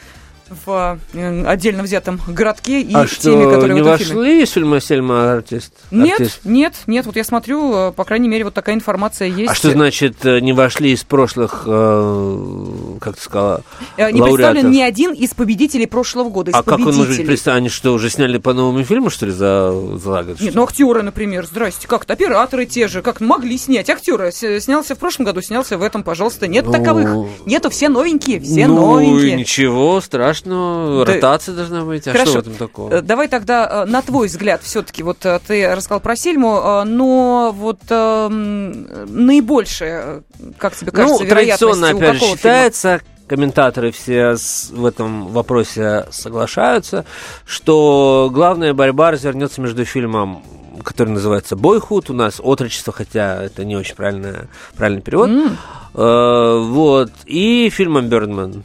[0.65, 4.43] в э, отдельно взятом городке и а теме, которые не в этом вошли фильме.
[4.43, 5.73] из фильма «Сельма артист»?
[5.91, 6.41] Нет, артист?
[6.45, 7.07] нет, нет.
[7.07, 9.51] Вот я смотрю, э, по крайней мере, вот такая информация есть.
[9.51, 13.63] А что значит э, не вошли из прошлых, как ты сказала,
[13.97, 14.35] Не лауреатов?
[14.35, 17.59] представлен ни один из победителей прошлого года, А как он может быть представлен?
[17.59, 20.41] Они что, уже сняли по новому фильму, что ли, за, за год?
[20.41, 23.91] Нет, ну актеры, например, здрасте, как-то операторы те же, как могли снять.
[23.91, 26.47] Актеры снялся в прошлом году, снялся в этом, пожалуйста.
[26.47, 27.09] Нет Ну, таковых.
[27.47, 29.37] Нету, все новенькие, все ну, новенькие.
[29.37, 31.05] ничего страшного, Да.
[31.05, 32.07] ротация должна быть.
[32.09, 32.31] А Хорошо.
[32.31, 32.93] что в этом такого?
[32.93, 37.55] Э, Давай тогда, э, на твой взгляд, все-таки, вот э, ты рассказал про Сельму, но
[37.57, 40.23] вот э, наибольшее,
[40.59, 42.37] как тебе кажется, ну, традиционно, опять же, какого фильма?
[42.37, 44.35] считается, комментаторы все
[44.71, 47.05] в этом вопросе соглашаются,
[47.47, 50.43] что главная борьба развернется между фильмом
[50.85, 55.57] который называется «Boyhood», у нас «Отрочество», хотя это не очень правильный, правильный перевод, М.
[55.95, 58.65] Э, вот, и фильмом «Бёрдман».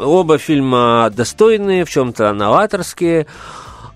[0.00, 3.26] Оба фильма достойные, в чем-то новаторские.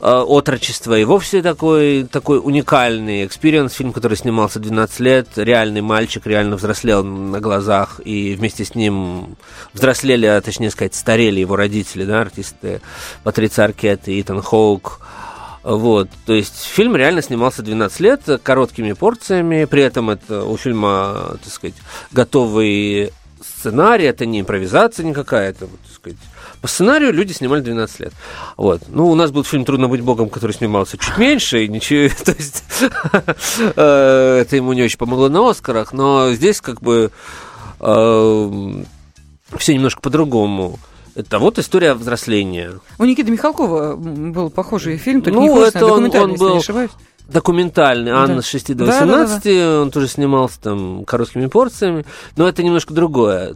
[0.00, 6.26] Э, Отрочество и вовсе такой, такой уникальный experience, фильм, который снимался 12 лет, реальный мальчик
[6.26, 9.36] реально взрослел на глазах, и вместе с ним
[9.72, 12.82] взрослели, а точнее сказать, старели его родители, да, артисты
[13.22, 15.00] Патриция Аркет и Итан Хоук.
[15.62, 21.38] Вот, то есть фильм реально снимался 12 лет короткими порциями, при этом это у фильма,
[21.42, 21.76] так сказать,
[22.12, 25.80] готовый сценарий, это не импровизация никакая, это, вот,
[26.12, 26.18] сказать,
[26.60, 28.12] по сценарию люди снимали 12 лет.
[28.56, 28.82] Вот.
[28.88, 32.32] Ну, у нас был фильм «Трудно быть богом», который снимался чуть меньше, и ничего, то
[32.32, 32.62] есть
[33.76, 37.10] э, это ему не очень помогло на «Оскарах», но здесь как бы
[37.78, 40.78] все немножко по-другому.
[41.14, 42.72] Это вот история взросления.
[42.98, 46.30] У Никиты Михалкова был похожий фильм, только Ну, не художественный, это а он- документальный, он
[46.32, 46.90] если не был- ошибаюсь.
[47.26, 52.04] Документальный, Анна с 6 до Да, да, да, 18, он тоже снимался там короткими порциями,
[52.36, 53.54] но это немножко другое.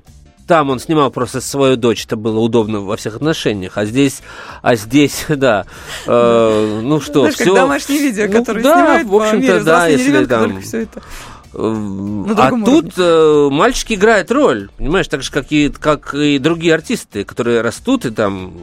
[0.48, 4.22] Там он снимал просто свою дочь, это было удобно во всех отношениях, а здесь,
[4.62, 5.66] а здесь, да,
[6.06, 7.54] э, ну что, Знаешь, все...
[7.54, 11.02] домашние видео, ну которые да, снимают в общем-то, да, если ребенка, там- все это.
[11.52, 16.74] А другом тут э, мальчики играют роль, понимаешь, так же, как и, как и другие
[16.74, 18.54] артисты, которые растут и там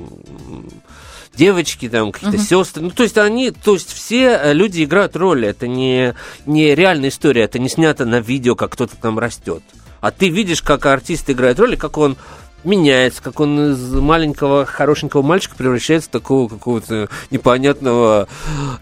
[1.35, 2.81] девочки, там какие-то сестры.
[2.81, 5.47] Ну, то есть они, то есть все э, люди играют роли.
[5.47, 6.15] Это не,
[6.47, 9.61] не реальная история, это не снято на видео, как кто-то там растет.
[10.01, 12.17] А ты видишь, как артист играет роль, и как он
[12.65, 18.27] меняется, как он из маленького хорошенького мальчика превращается в такого какого-то непонятного,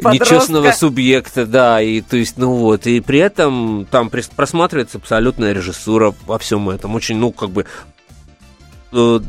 [0.01, 0.33] Подростка.
[0.35, 6.13] нечестного субъекта, да, и то есть, ну вот, и при этом там просматривается абсолютная режиссура
[6.25, 7.65] во всем этом, очень, ну, как бы
[8.93, 9.19] э,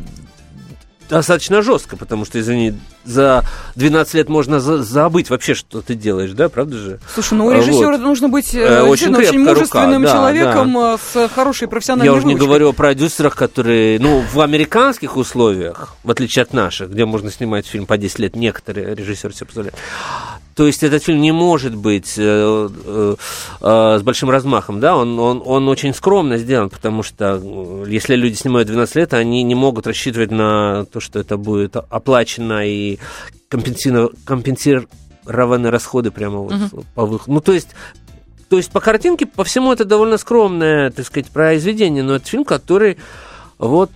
[1.17, 2.75] достаточно жестко, потому что, извини,
[3.05, 3.45] за
[3.77, 7.01] 12 лет можно за- забыть вообще, что ты делаешь, да, правда же?
[7.13, 8.01] Слушай, ну у режиссера вот.
[8.01, 12.17] нужно быть э, Э, очень очень мужественным рука, да, человеком э, с хорошей профессиональной Я
[12.17, 17.05] уже не говорю о продюсерах, которые, ну, в американских условиях, в отличие от наших, где
[17.05, 19.77] можно снимать фильм по 10 лет, некоторые режиссеры себе позволяют.
[20.55, 23.17] То есть этот фильм не может быть э, э,
[23.61, 28.15] э, с большим размахом, да, он, он, он очень скромно сделан, потому что э, если
[28.15, 32.99] люди снимают 12 лет, они не могут рассчитывать на то, что это будет оплачено и
[33.49, 36.55] компенсированы расходы прямо вот
[36.95, 37.33] по выходу.
[37.33, 37.69] Ну, то есть
[38.49, 42.45] то есть по картинке, по всему это довольно скромное, так сказать, произведение, но это фильм,
[42.45, 42.99] который
[43.59, 43.91] вот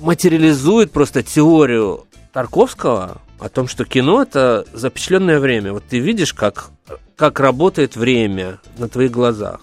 [0.00, 5.72] материализует просто теорию Тарковского о том, что кино это запечатленное время.
[5.72, 6.70] Вот ты видишь, как,
[7.16, 9.60] как работает время на твоих глазах.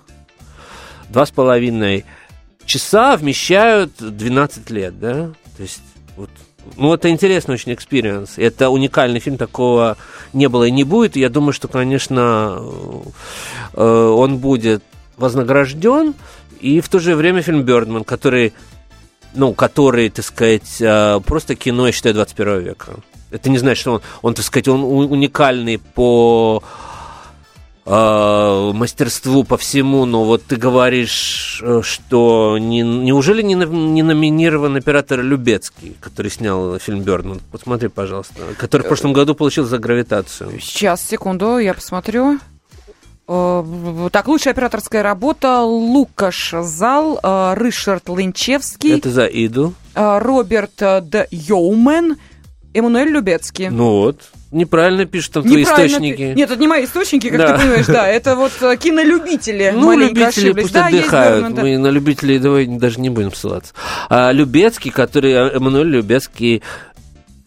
[1.09, 2.05] Два с половиной
[2.65, 5.31] часа вмещают 12 лет, да?
[5.57, 5.81] То есть
[6.15, 6.29] вот
[6.77, 8.37] ну, это интересный очень experience.
[8.37, 9.97] Это уникальный фильм, такого
[10.33, 11.15] не было и не будет.
[11.15, 12.61] Я думаю, что, конечно,
[13.73, 14.83] э, он будет
[15.17, 16.13] вознагражден.
[16.59, 18.53] И в то же время фильм Бёрдман, который,
[19.33, 22.93] ну, который, так сказать, э, просто кино, я считаю, 21 века.
[23.31, 26.61] Это не значит, что он, он так сказать, он уникальный по
[27.85, 34.75] э, мастерству по всему, но вот ты говоришь, э, что не, неужели не, не номинирован
[34.75, 37.41] оператор Любецкий, который снял фильм Бёрдман?
[37.51, 38.35] Посмотри, пожалуйста.
[38.57, 40.59] Который в прошлом году получил за гравитацию.
[40.59, 42.39] Сейчас, секунду, я посмотрю.
[43.27, 49.73] Э, Так, лучшая операторская работа Лукаш Зал, э, Ришард Линчевский, Это за Иду.
[49.95, 51.27] э, Роберт э, Д.
[51.31, 52.17] Йоумен,
[52.73, 53.69] Эммануэль Любецкий.
[53.69, 54.21] Ну вот.
[54.51, 56.17] Неправильно пишут там твои Неправильно источники.
[56.17, 57.53] пи- Нет, это не мои источники, как Да.
[57.53, 58.07] ты понимаешь, да.
[58.07, 60.63] Это вот э, кинолюбители Ну, любители ошиблись.
[60.63, 61.53] пусть Да, есть отдыхают.
[61.55, 61.61] Да.
[61.61, 63.73] Мы на любителей давай даже не будем ссылаться.
[64.09, 66.61] А Любецкий, который, э, Эммануэль Любецкий,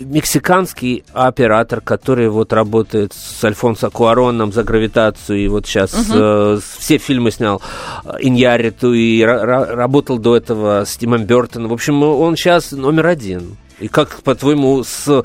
[0.01, 6.77] мексиканский оператор, который вот работает с Альфонсо Куароном за гравитацию, и вот сейчас э, с-
[6.79, 7.63] все фильмы снял
[8.05, 11.71] э, Иньяриту, и ра- ра- работал до этого с Тимом Бертоном.
[11.71, 13.57] В общем, он сейчас номер один.
[13.81, 15.25] И как, по-твоему, с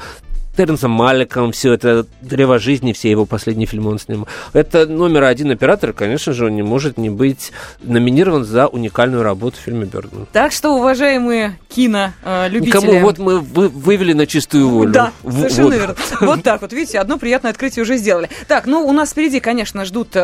[0.56, 4.28] Терренсом Маликом, все это древо жизни, все его последние фильмы он снимал.
[4.52, 9.56] Это номер один оператор, конечно же, он не может не быть номинирован за уникальную работу
[9.58, 10.28] в фильме Бёрдман.
[10.34, 12.66] Так что, уважаемые кинолюбители...
[12.68, 14.92] Никому вот мы вы- вывели на чистую волю.
[14.92, 15.74] Да, В- совершенно вот.
[15.76, 15.96] верно.
[16.20, 18.30] Вот так вот, видите, одно приятное открытие уже сделали.
[18.50, 20.20] Так, ну, у нас впереди, конечно, ждут э,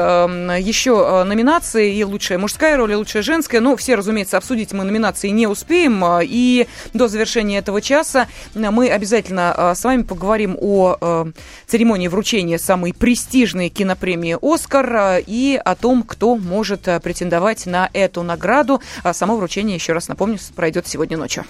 [0.59, 3.61] еще номинации, и лучшая мужская роль, и лучшая женская.
[3.61, 8.89] Ну, все, разумеется, обсудить мы номинации не успеем, э, и до завершения этого часа мы
[8.89, 10.14] обязательно э, с вами поговорим
[10.59, 11.25] о э,
[11.67, 17.89] церемонии вручения самой престижной кинопремии «Оскар» э, и о том, кто может э, претендовать на
[17.93, 18.81] эту награду.
[19.03, 21.45] А само вручение, еще раз напомню, пройдет сегодня ночью.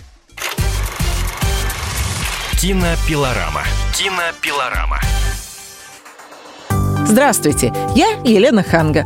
[2.60, 3.64] Кинопилорама.
[3.94, 5.00] Кинопилорама.
[7.06, 9.06] Здравствуйте, я Елена Ханга.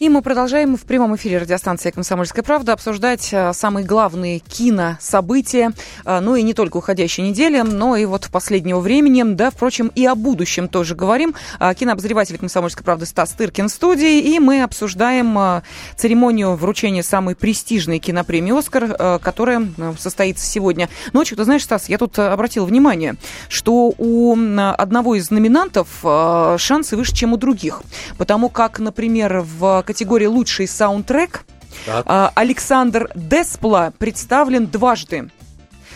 [0.00, 5.72] И мы продолжаем в прямом эфире радиостанции «Комсомольская правда» обсуждать а, самые главные кинособытия,
[6.04, 10.04] а, ну и не только уходящей недели, но и вот последнего времени, да, впрочем, и
[10.04, 11.36] о будущем тоже говорим.
[11.60, 15.62] А, Кинообозреватель «Комсомольской правды» Стас Тыркин в студии, и мы обсуждаем а,
[15.96, 21.36] церемонию вручения самой престижной кинопремии «Оскар», а, которая а, состоится сегодня ночью.
[21.36, 23.14] Ты знаешь, Стас, я тут а, обратил внимание,
[23.48, 27.82] что у одного из номинантов а, шансы выше, чем у других,
[28.18, 31.44] потому как, например, в категории «Лучший саундтрек»
[31.86, 32.04] Так.
[32.06, 35.30] а, Александр Деспла представлен дважды.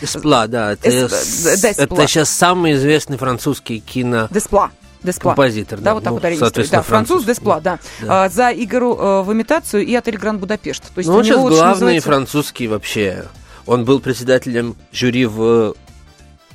[0.01, 0.73] Деспла, да.
[0.73, 1.83] Это, Эс- Деспла.
[1.83, 4.33] это сейчас самый известный французский кинокомпозитор.
[4.33, 4.71] Деспла.
[5.03, 5.35] Деспла.
[5.35, 5.77] да.
[5.77, 6.39] Да, вот так Ну, оригинально.
[6.45, 7.27] соответственно, Да, француз французский.
[7.33, 7.79] Деспла, да.
[8.01, 8.25] Да.
[8.25, 10.83] А, за игру э, в имитацию и отель Гранд Будапешт.
[10.93, 13.25] То есть Ну, он сейчас главный называется, французский вообще.
[13.65, 15.75] Он был председателем жюри в,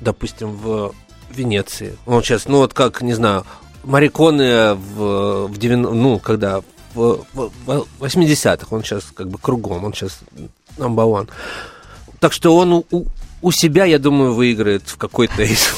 [0.00, 0.94] допустим, в
[1.30, 1.96] Венеции.
[2.06, 3.44] Он сейчас, ну вот как, не знаю,
[3.84, 6.60] Мариконы в, в 90, ну, когда
[6.94, 10.18] в, в- в 80-х, он сейчас как бы кругом, он сейчас
[10.78, 11.28] number one.
[12.20, 12.86] Так что он у,
[13.42, 15.68] у- себя, я думаю, выиграет в какой-то из...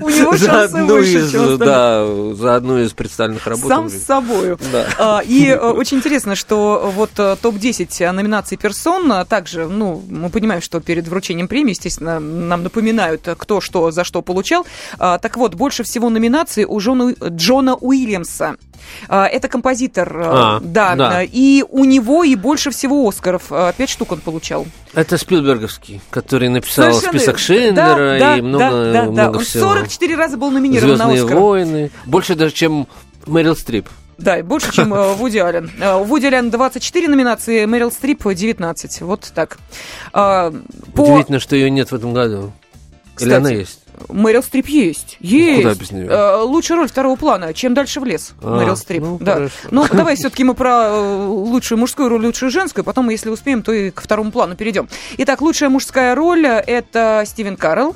[0.00, 1.58] У него шансы выше, чем.
[1.58, 3.68] Да, за одну из представленных работ.
[3.68, 4.06] Сам с.
[4.72, 4.86] Да.
[4.98, 10.30] А, И э, очень интересно, что вот э, топ-10 номинаций персон, а также, ну, мы
[10.30, 14.66] понимаем, что перед вручением премии, естественно, нам напоминают, э, кто что за что получал.
[14.98, 18.56] А, Так вот, больше всего номинаций у Джона, Уильямса.
[19.08, 21.22] Это композитор, э, А, да, да.
[21.22, 23.44] э, и у него и больше всего Оскаров.
[23.50, 24.66] Э, Пять штук он получал.
[24.92, 27.38] Это Спилберговский, который написал Совершенно список верно.
[27.38, 29.10] Шиндлера Да, да, и много, да, да, да.
[29.10, 29.68] много Он всего.
[29.68, 31.38] 44 раза был номинирован на Звездные Оскар.
[31.38, 31.90] войны.
[32.06, 32.88] Больше даже, чем
[33.26, 33.88] Мэрил Стрип.
[34.18, 35.70] Да, и больше, чем э, Вуди Аллен.
[35.80, 39.00] Э, Вуди Аллен 24 номинации, Мэрил Стрип 19.
[39.02, 39.58] Вот так.
[40.12, 40.52] А,
[40.94, 41.02] По...
[41.02, 42.38] Удивительно, что ее нет в этом году.
[42.38, 42.50] Или
[43.14, 43.80] Кстати, она есть?
[44.08, 45.16] Мэрил Стрип есть.
[45.20, 45.62] Есть.
[45.62, 46.10] куда без неё?
[46.10, 47.52] Э, Лучшая роль второго плана.
[47.54, 48.32] Чем дальше в лес.
[48.42, 49.02] А, Мэрил Стрип.
[49.02, 49.34] ну, да.
[49.34, 49.52] хорошо.
[49.70, 52.84] Ну, давай все-таки мы про э, лучшую мужскую роль, лучшую женскую.
[52.84, 54.88] Потом, если успеем, то и к второму плану перейдем.
[55.18, 57.94] Итак, лучшая мужская роль это Стивен Карл.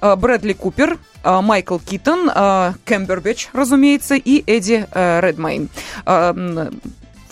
[0.00, 2.30] э, Брэдли Купер, э, Майкл Китон,
[2.84, 5.68] Кэмбербэтч, разумеется, и Эдди Редмейн.
[6.06, 6.80] М,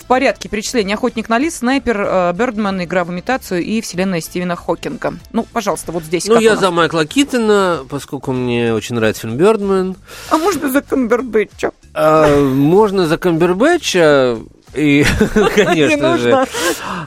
[0.05, 4.55] В порядке перечисления «Охотник на лис», «Снайпер», э, «Бёрдман», «Игра в имитацию» и «Вселенная Стивена
[4.55, 5.15] Хокинга».
[5.33, 9.97] Ну, пожалуйста, вот здесь Ну, я за Майкла Китона, поскольку мне очень нравится фильм «Бёрдман».
[10.29, 11.71] А можно за Кэмбербэтча?
[11.95, 14.41] А, можно за Камбербэтча,
[14.75, 16.47] и, Не конечно же.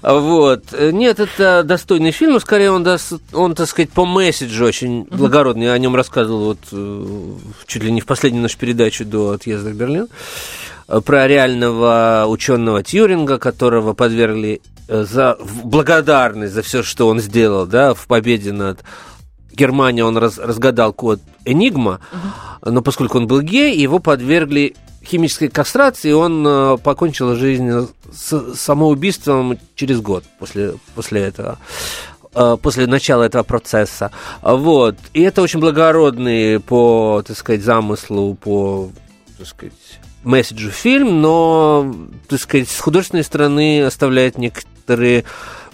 [0.02, 0.64] Вот.
[0.80, 5.66] Нет, это достойный фильм, но скорее он, даст, он так сказать, по месседжу очень благородный.
[5.66, 7.06] Я о нем рассказывал вот э,
[7.66, 10.08] чуть ли не в последнюю нашу передачу до отъезда в Берлин.
[10.88, 17.94] Про реального ученого Тьюринга, которого подвергли э, за благодарность за все, что он сделал, да,
[17.94, 18.84] в победе над
[19.52, 22.00] Германией он раз- разгадал код Энигма,
[22.64, 27.70] но поскольку он был гей, его подвергли химической кастрации, и он э, покончил жизнь
[28.12, 31.58] с самоубийством через год после, после этого.
[32.34, 34.12] э, после начала этого процесса.
[34.42, 34.96] Вот.
[35.14, 38.90] И это очень благородный по, так сказать, замыслу, по,
[39.38, 39.74] так сказать,
[40.28, 41.96] месседжу фильм, но,
[42.28, 45.24] так сказать, с художественной стороны оставляет некоторые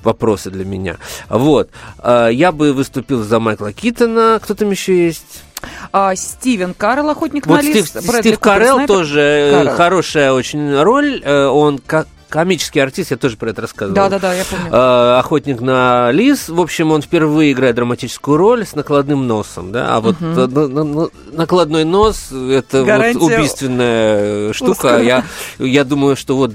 [0.04, 0.98] вопросы для меня.
[1.30, 1.70] Вот.
[2.02, 4.40] Э, я бы выступил за Майкла Китона.
[4.42, 5.44] Кто там еще есть?
[5.92, 7.88] А, Стивен Карл, охотник вот на лис.
[7.88, 8.96] Стив, Стив Карелл снайпер.
[8.96, 9.76] тоже э, Карел.
[9.76, 11.22] хорошая очень роль.
[11.24, 13.94] Э, он как комический артист, я тоже про это рассказывал.
[13.94, 14.72] Да-да-да, я помню.
[14.72, 16.50] Э, охотник на лис.
[16.50, 19.96] В общем, он впервые играет драматическую роль с накладным носом, да.
[19.96, 20.26] А вот угу.
[20.26, 25.00] на, на, на, накладной нос это вот убийственная штука.
[25.00, 25.24] Я,
[25.60, 26.54] я думаю, что вот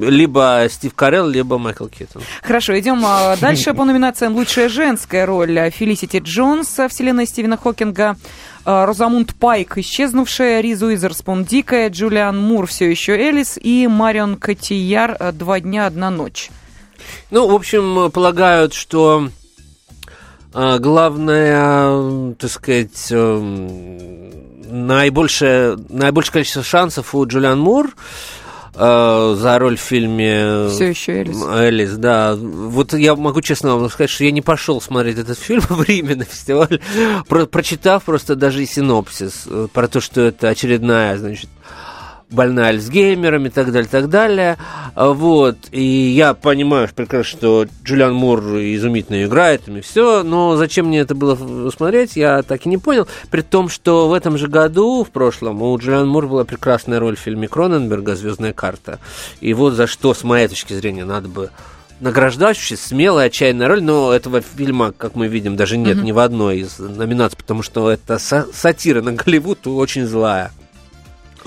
[0.00, 2.22] либо Стив Карелл, либо Майкл Киттон.
[2.44, 4.36] Хорошо, идем а, дальше по номинациям.
[4.36, 8.14] Лучшая женская роль Фелисити Джонс, вселенная Стивена Хокинга.
[8.68, 15.16] А, Розамунд Пайк, исчезнувшая, Ризу Уизерспун, Дикая, Джулиан Мур, все еще Элис и Марион Котияр,
[15.20, 16.50] э, Два дня, одна ночь.
[17.30, 19.28] Ну, в общем, полагают, что
[20.52, 23.38] э, главное, так сказать, э,
[24.68, 27.94] наибольшее, наибольшее количество шансов у Джулиан Мур–
[28.76, 31.36] э, за роль в фильме Все еще Элис.
[31.48, 32.36] Элис, да.
[32.36, 36.14] Вот я могу честно вам сказать, что я не пошел смотреть этот фильм в Риме
[36.14, 36.80] на фестиваль,
[37.28, 41.48] про прочитав просто даже и синопсис э, про то, что это очередная, значит,
[42.30, 44.56] больна Альцгеймером и так далее, так далее.
[44.94, 45.56] А, вот.
[45.70, 51.14] И я понимаю прекрасно, что Джулиан Мур изумительно играет, и все, но зачем мне это
[51.14, 53.06] было смотреть, я так и не понял.
[53.30, 57.16] При том, что в этом же году, в прошлом, у Джулиан Мур была прекрасная роль
[57.16, 58.98] в фильме Кроненберга «Звездная карта».
[59.40, 61.50] И вот за что, с моей точки зрения, надо бы
[62.00, 66.04] награждать, вообще смелая, отчаянная роль, но этого фильма, как мы видим, даже нет mm-hmm.
[66.04, 70.52] ни в одной из номинаций, потому что это сатира на Голливуд очень злая.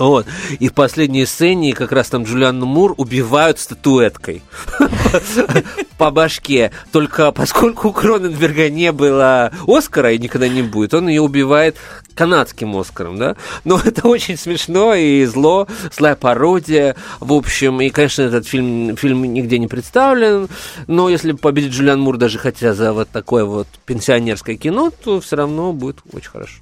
[0.00, 0.26] Вот.
[0.58, 4.42] И в последней сцене как раз там Джулианну Мур убивают статуэткой
[5.98, 6.72] по башке.
[6.90, 11.76] Только поскольку у Кроненберга не было Оскара и никогда не будет, он ее убивает
[12.14, 13.36] канадским Оскаром, да?
[13.64, 17.82] Но это очень смешно и зло, злая пародия, в общем.
[17.82, 20.48] И, конечно, этот фильм, фильм нигде не представлен,
[20.86, 25.36] но если победит Джулиан Мур даже хотя за вот такое вот пенсионерское кино, то все
[25.36, 26.54] равно будет очень хорошо.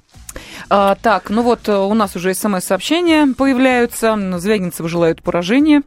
[0.69, 4.17] А, так, ну вот э, у нас уже смс-сообщения появляются.
[4.37, 5.81] Звягинцеву желают поражения.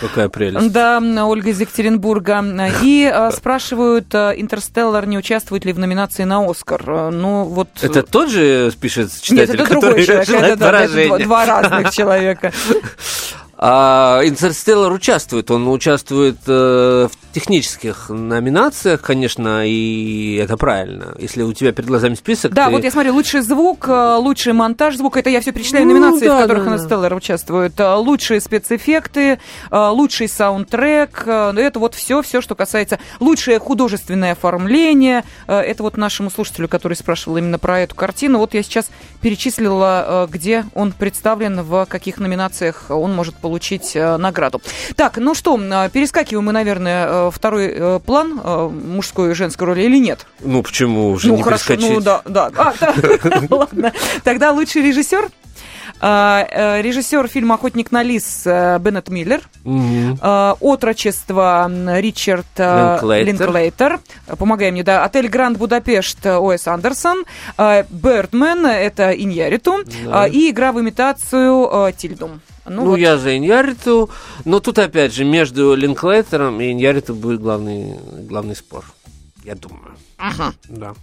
[0.00, 0.72] Какая прелесть.
[0.72, 2.42] Да, Ольга из Екатеринбурга.
[2.82, 7.10] И а, спрашивают, э, Интерстеллар не участвует ли в номинации на Оскар.
[7.10, 7.68] Ну, вот...
[7.82, 10.28] Это тот же пишет читатель, Нет, это который другой человек.
[10.28, 12.52] Это, да, это два, два разных человека.
[13.64, 21.14] А Интерстеллар участвует, он участвует э, в технических номинациях, конечно, и это правильно.
[21.18, 22.52] Если у тебя перед глазами список.
[22.52, 22.72] Да, ты...
[22.72, 26.26] вот я смотрю, лучший звук, э, лучший монтаж звука, это я все перечисляю ну, номинации,
[26.26, 27.78] да, в которых да, Интерстеллар участвует.
[27.80, 29.38] Э, лучшие спецэффекты,
[29.70, 35.24] э, лучший саундтрек, это вот все, все, что касается лучшее художественное оформление.
[35.46, 38.38] Это вот нашему слушателю, который спрашивал именно про эту картину.
[38.38, 44.60] Вот я сейчас перечислила, где он представлен, в каких номинациях он может получить награду.
[44.96, 45.56] Так, ну что,
[45.92, 48.40] перескакиваем мы, наверное, второй план
[48.72, 50.26] мужской и женской роли или нет?
[50.40, 51.94] Ну, почему уже ну, не хорошо, перескочить?
[51.94, 52.50] Ну, да, да.
[52.56, 52.74] А,
[53.54, 53.92] ладно.
[54.24, 55.28] Тогда лучший режиссер?
[56.00, 59.40] Режиссер фильма «Охотник на лис» Беннет Миллер.
[60.60, 64.00] Отрочество Ричард Линклейтер.
[64.36, 65.04] Помогай мне, да.
[65.04, 66.66] Отель Гранд Будапешт О.С.
[66.66, 67.24] Андерсон.
[67.56, 69.84] Бердмен это Иньяриту.
[70.32, 72.40] И игра в имитацию Тильдум.
[72.64, 72.96] Ну, ну вот.
[72.96, 74.10] я за Иньяриту,
[74.44, 77.98] но тут опять же между Линклейтером и Иньяриту будет главный,
[78.28, 78.84] главный спор,
[79.44, 79.96] я думаю.
[80.22, 80.54] Ага.
[80.68, 80.94] Да.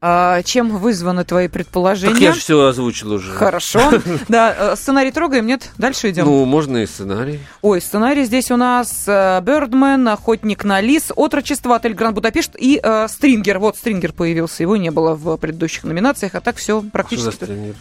[0.00, 2.14] А, чем вызваны твои предположения?
[2.14, 3.32] Так я же все озвучил уже.
[3.32, 3.80] Хорошо.
[4.28, 5.70] Да, э, сценарий трогаем, нет?
[5.76, 6.24] Дальше идем.
[6.24, 7.40] Ну, можно и сценарий.
[7.62, 13.08] Ой, сценарий здесь у нас Бёрдмен, Охотник на лис, Отрочество, Отель Гранд Будапешт и э,
[13.08, 13.58] Стрингер.
[13.58, 17.28] Вот Стрингер появился, его не было в предыдущих номинациях, а так все практически.
[17.28, 17.74] А что за Стрингер?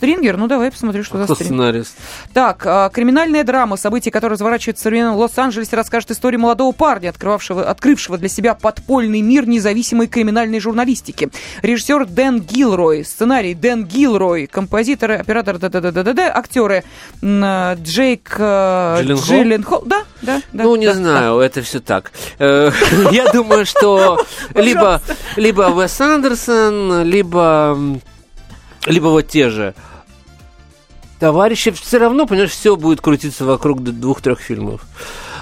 [0.00, 0.38] Стрингер?
[0.38, 1.56] Ну, давай посмотрю, что а за стрингер.
[1.56, 1.94] сценарист?
[2.32, 7.68] Так, а, криминальная драма, события, которые разворачиваются в современном Лос-Анджелесе, расскажет историю молодого парня, открывавшего,
[7.68, 11.28] открывшего для себя подпольный мир независимой криминальной журналистики.
[11.60, 16.82] Режиссер Дэн Гилрой, сценарий Дэн Гилрой, композиторы, оператор ДДДДД, актеры
[17.22, 19.82] Джейк э, Джилленхол.
[19.84, 20.64] Да, да, да.
[20.64, 21.44] Ну, не да, знаю, да.
[21.44, 22.10] это все так.
[22.38, 22.70] Э,
[23.12, 24.24] я думаю, что
[24.54, 25.02] либо
[25.36, 27.78] либо Вес Андерсон, либо
[28.86, 29.74] либо вот те же
[31.20, 34.80] товарищи, все равно, понимаешь, все будет крутиться вокруг двух-трех фильмов.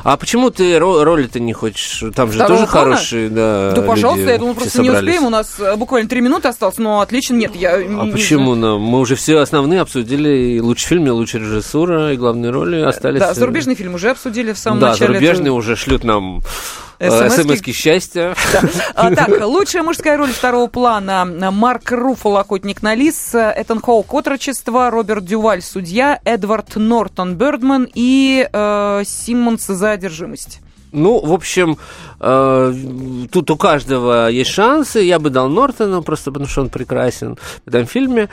[0.04, 2.02] А почему ты роли-то не хочешь?
[2.14, 2.90] Там же Второго тоже плана?
[2.96, 3.72] хорошие, да.
[3.72, 5.02] Да, пожалуйста, я думаю, просто собрались.
[5.02, 5.26] не успеем.
[5.26, 7.34] У нас э, буквально три минуты осталось, но отлично.
[7.34, 7.74] Нет, я.
[7.74, 8.54] А не, почему?
[8.54, 10.28] Ну, мы уже все основные обсудили.
[10.28, 13.20] И лучший фильм, и лучшая режиссура, и главные роли остались.
[13.20, 15.08] Да, зарубежный фильм уже обсудили в самом да, начале.
[15.08, 15.52] Да, зарубежные это...
[15.52, 16.42] уже шлют нам
[17.00, 18.34] СМСки счастья.
[18.94, 21.24] А, так, лучшая мужская роль второго плана.
[21.24, 28.48] Марк Руффало, охотник на лис, Этан Хоук, отрочество, Роберт Дюваль, судья, Эдвард Нортон, Бёрдман и
[28.52, 30.60] э, Симмонс за одержимость.
[30.90, 31.76] Ну, в общем,
[32.18, 32.74] э,
[33.30, 35.00] тут у каждого есть шансы.
[35.00, 38.28] Я бы дал Нортону, просто потому что он прекрасен в этом фильме.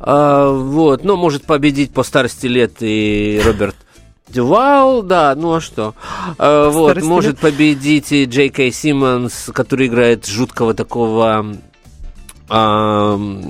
[0.00, 3.76] Э, вот, но может победить по старости лет и Роберт
[4.28, 5.94] Дювал, да, ну а что?
[6.38, 11.56] Э, вот, может победить и Джей Кей Симмонс, который играет жуткого такого,
[12.48, 13.42] э,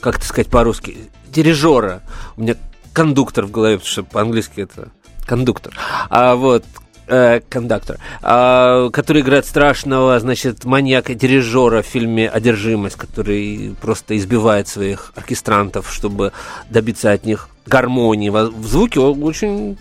[0.00, 0.96] как это сказать по-русски,
[1.28, 2.02] дирижера.
[2.36, 2.56] У меня
[2.92, 4.88] кондуктор в голове, потому что по-английски это
[5.26, 5.72] кондуктор.
[6.10, 6.64] А вот
[7.12, 15.12] Э, кондуктор, э, который играет страшного, значит, маньяка-дирижера в фильме «Одержимость», который просто избивает своих
[15.16, 16.32] оркестрантов, чтобы
[16.68, 18.30] добиться от них гармонии.
[18.30, 19.76] В звуке он очень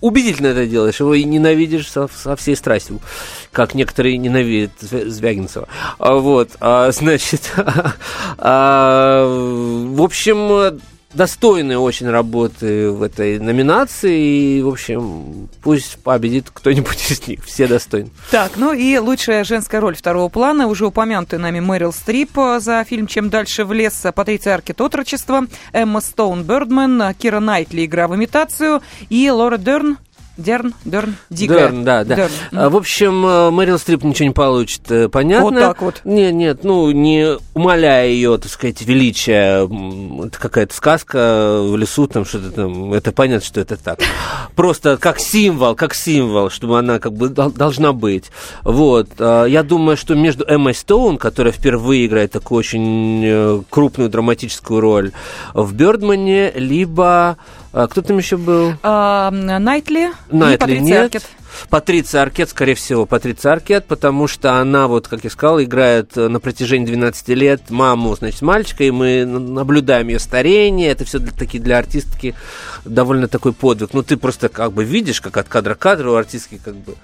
[0.00, 3.00] убедительно это делаешь, его и ненавидишь со, со всей страстью,
[3.52, 5.68] как некоторые ненавидят Звягинцева.
[5.98, 7.52] А, вот, а, значит,
[8.38, 10.80] а, в общем,
[11.14, 14.58] достойные очень работы в этой номинации.
[14.58, 17.44] И, в общем, пусть победит кто-нибудь из них.
[17.44, 18.10] Все достойны.
[18.30, 20.66] Так, ну и лучшая женская роль второго плана.
[20.66, 26.00] Уже упомянутая нами Мэрил Стрип за фильм «Чем дальше в лес», Патриция Аркет «Отрочество», Эмма
[26.00, 29.98] Стоун «Бёрдмен», Кира Найтли «Игра в имитацию» и Лора Дерн
[30.36, 31.58] Дерн, Дерн, Дикая.
[31.58, 32.16] Дерн, да, да.
[32.16, 32.30] Дерн.
[32.52, 35.44] А, в общем, э, Мэрил Стрип ничего не получит, э, понятно.
[35.44, 36.00] Вот так вот.
[36.04, 39.64] Нет, нет, ну, не умаляя ее, так сказать, величия,
[40.26, 44.00] это какая-то сказка в лесу, там что-то там, это понятно, что это так.
[44.56, 48.24] Просто как символ, как символ, чтобы она как бы должна быть.
[48.64, 49.10] Вот.
[49.18, 54.80] А, я думаю, что между Эммой Стоун, которая впервые играет такую очень э, крупную драматическую
[54.80, 55.12] роль
[55.52, 57.36] в Бёрдмане, либо
[57.74, 58.74] а, кто там еще был?
[58.84, 60.12] А, Найтли.
[60.30, 61.06] Найтли нет.
[61.06, 61.24] Аркет.
[61.70, 66.38] Патриция Аркет, скорее всего, Патриция Аркет, потому что она, вот, как я сказал, играет на
[66.40, 71.62] протяжении 12 лет маму, значит, мальчика, и мы наблюдаем ее старение, это все для, такие
[71.62, 72.34] для артистки
[72.84, 73.90] довольно такой подвиг.
[73.92, 76.94] Ну, ты просто как бы видишь, как от кадра к кадру у артистки как бы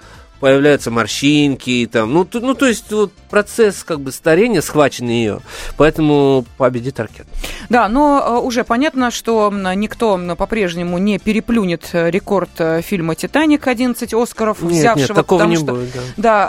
[0.41, 5.39] появляются морщинки, там, ну, то, ну, то есть вот процесс как бы старения схвачен ее,
[5.77, 7.27] поэтому победит Аркет.
[7.69, 13.67] Да, но э, уже понятно, что никто по-прежнему не переплюнет э, рекорд э, фильма «Титаник»
[13.67, 16.01] 11 Оскаров, нет, взявшего, нет, такого потому не что, будет, да.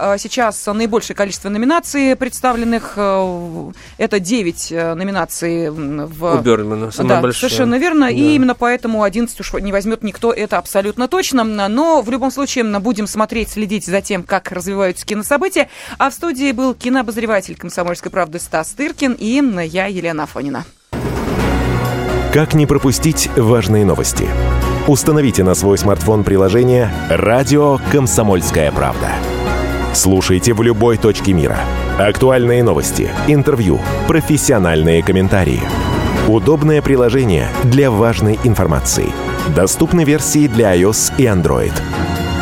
[0.08, 6.34] да, сейчас наибольшее количество номинаций представленных, это 9 номинаций в...
[6.34, 7.50] У Бёрдмана, самое да, большое.
[7.50, 8.10] совершенно верно, да.
[8.10, 12.64] и именно поэтому 11 уж не возьмет никто, это абсолютно точно, но в любом случае
[12.80, 15.68] будем смотреть, следить следить за тем, как развиваются кинособытия.
[15.98, 20.64] А в студии был кинообозреватель «Комсомольской правды» Стас Тыркин и я, Елена Афонина.
[22.32, 24.26] Как не пропустить важные новости?
[24.86, 29.10] Установите на свой смартфон приложение «Радио Комсомольская правда».
[29.94, 31.58] Слушайте в любой точке мира.
[31.98, 33.78] Актуальные новости, интервью,
[34.08, 35.60] профессиональные комментарии.
[36.26, 39.12] Удобное приложение для важной информации.
[39.54, 41.72] Доступны версии для iOS и Android.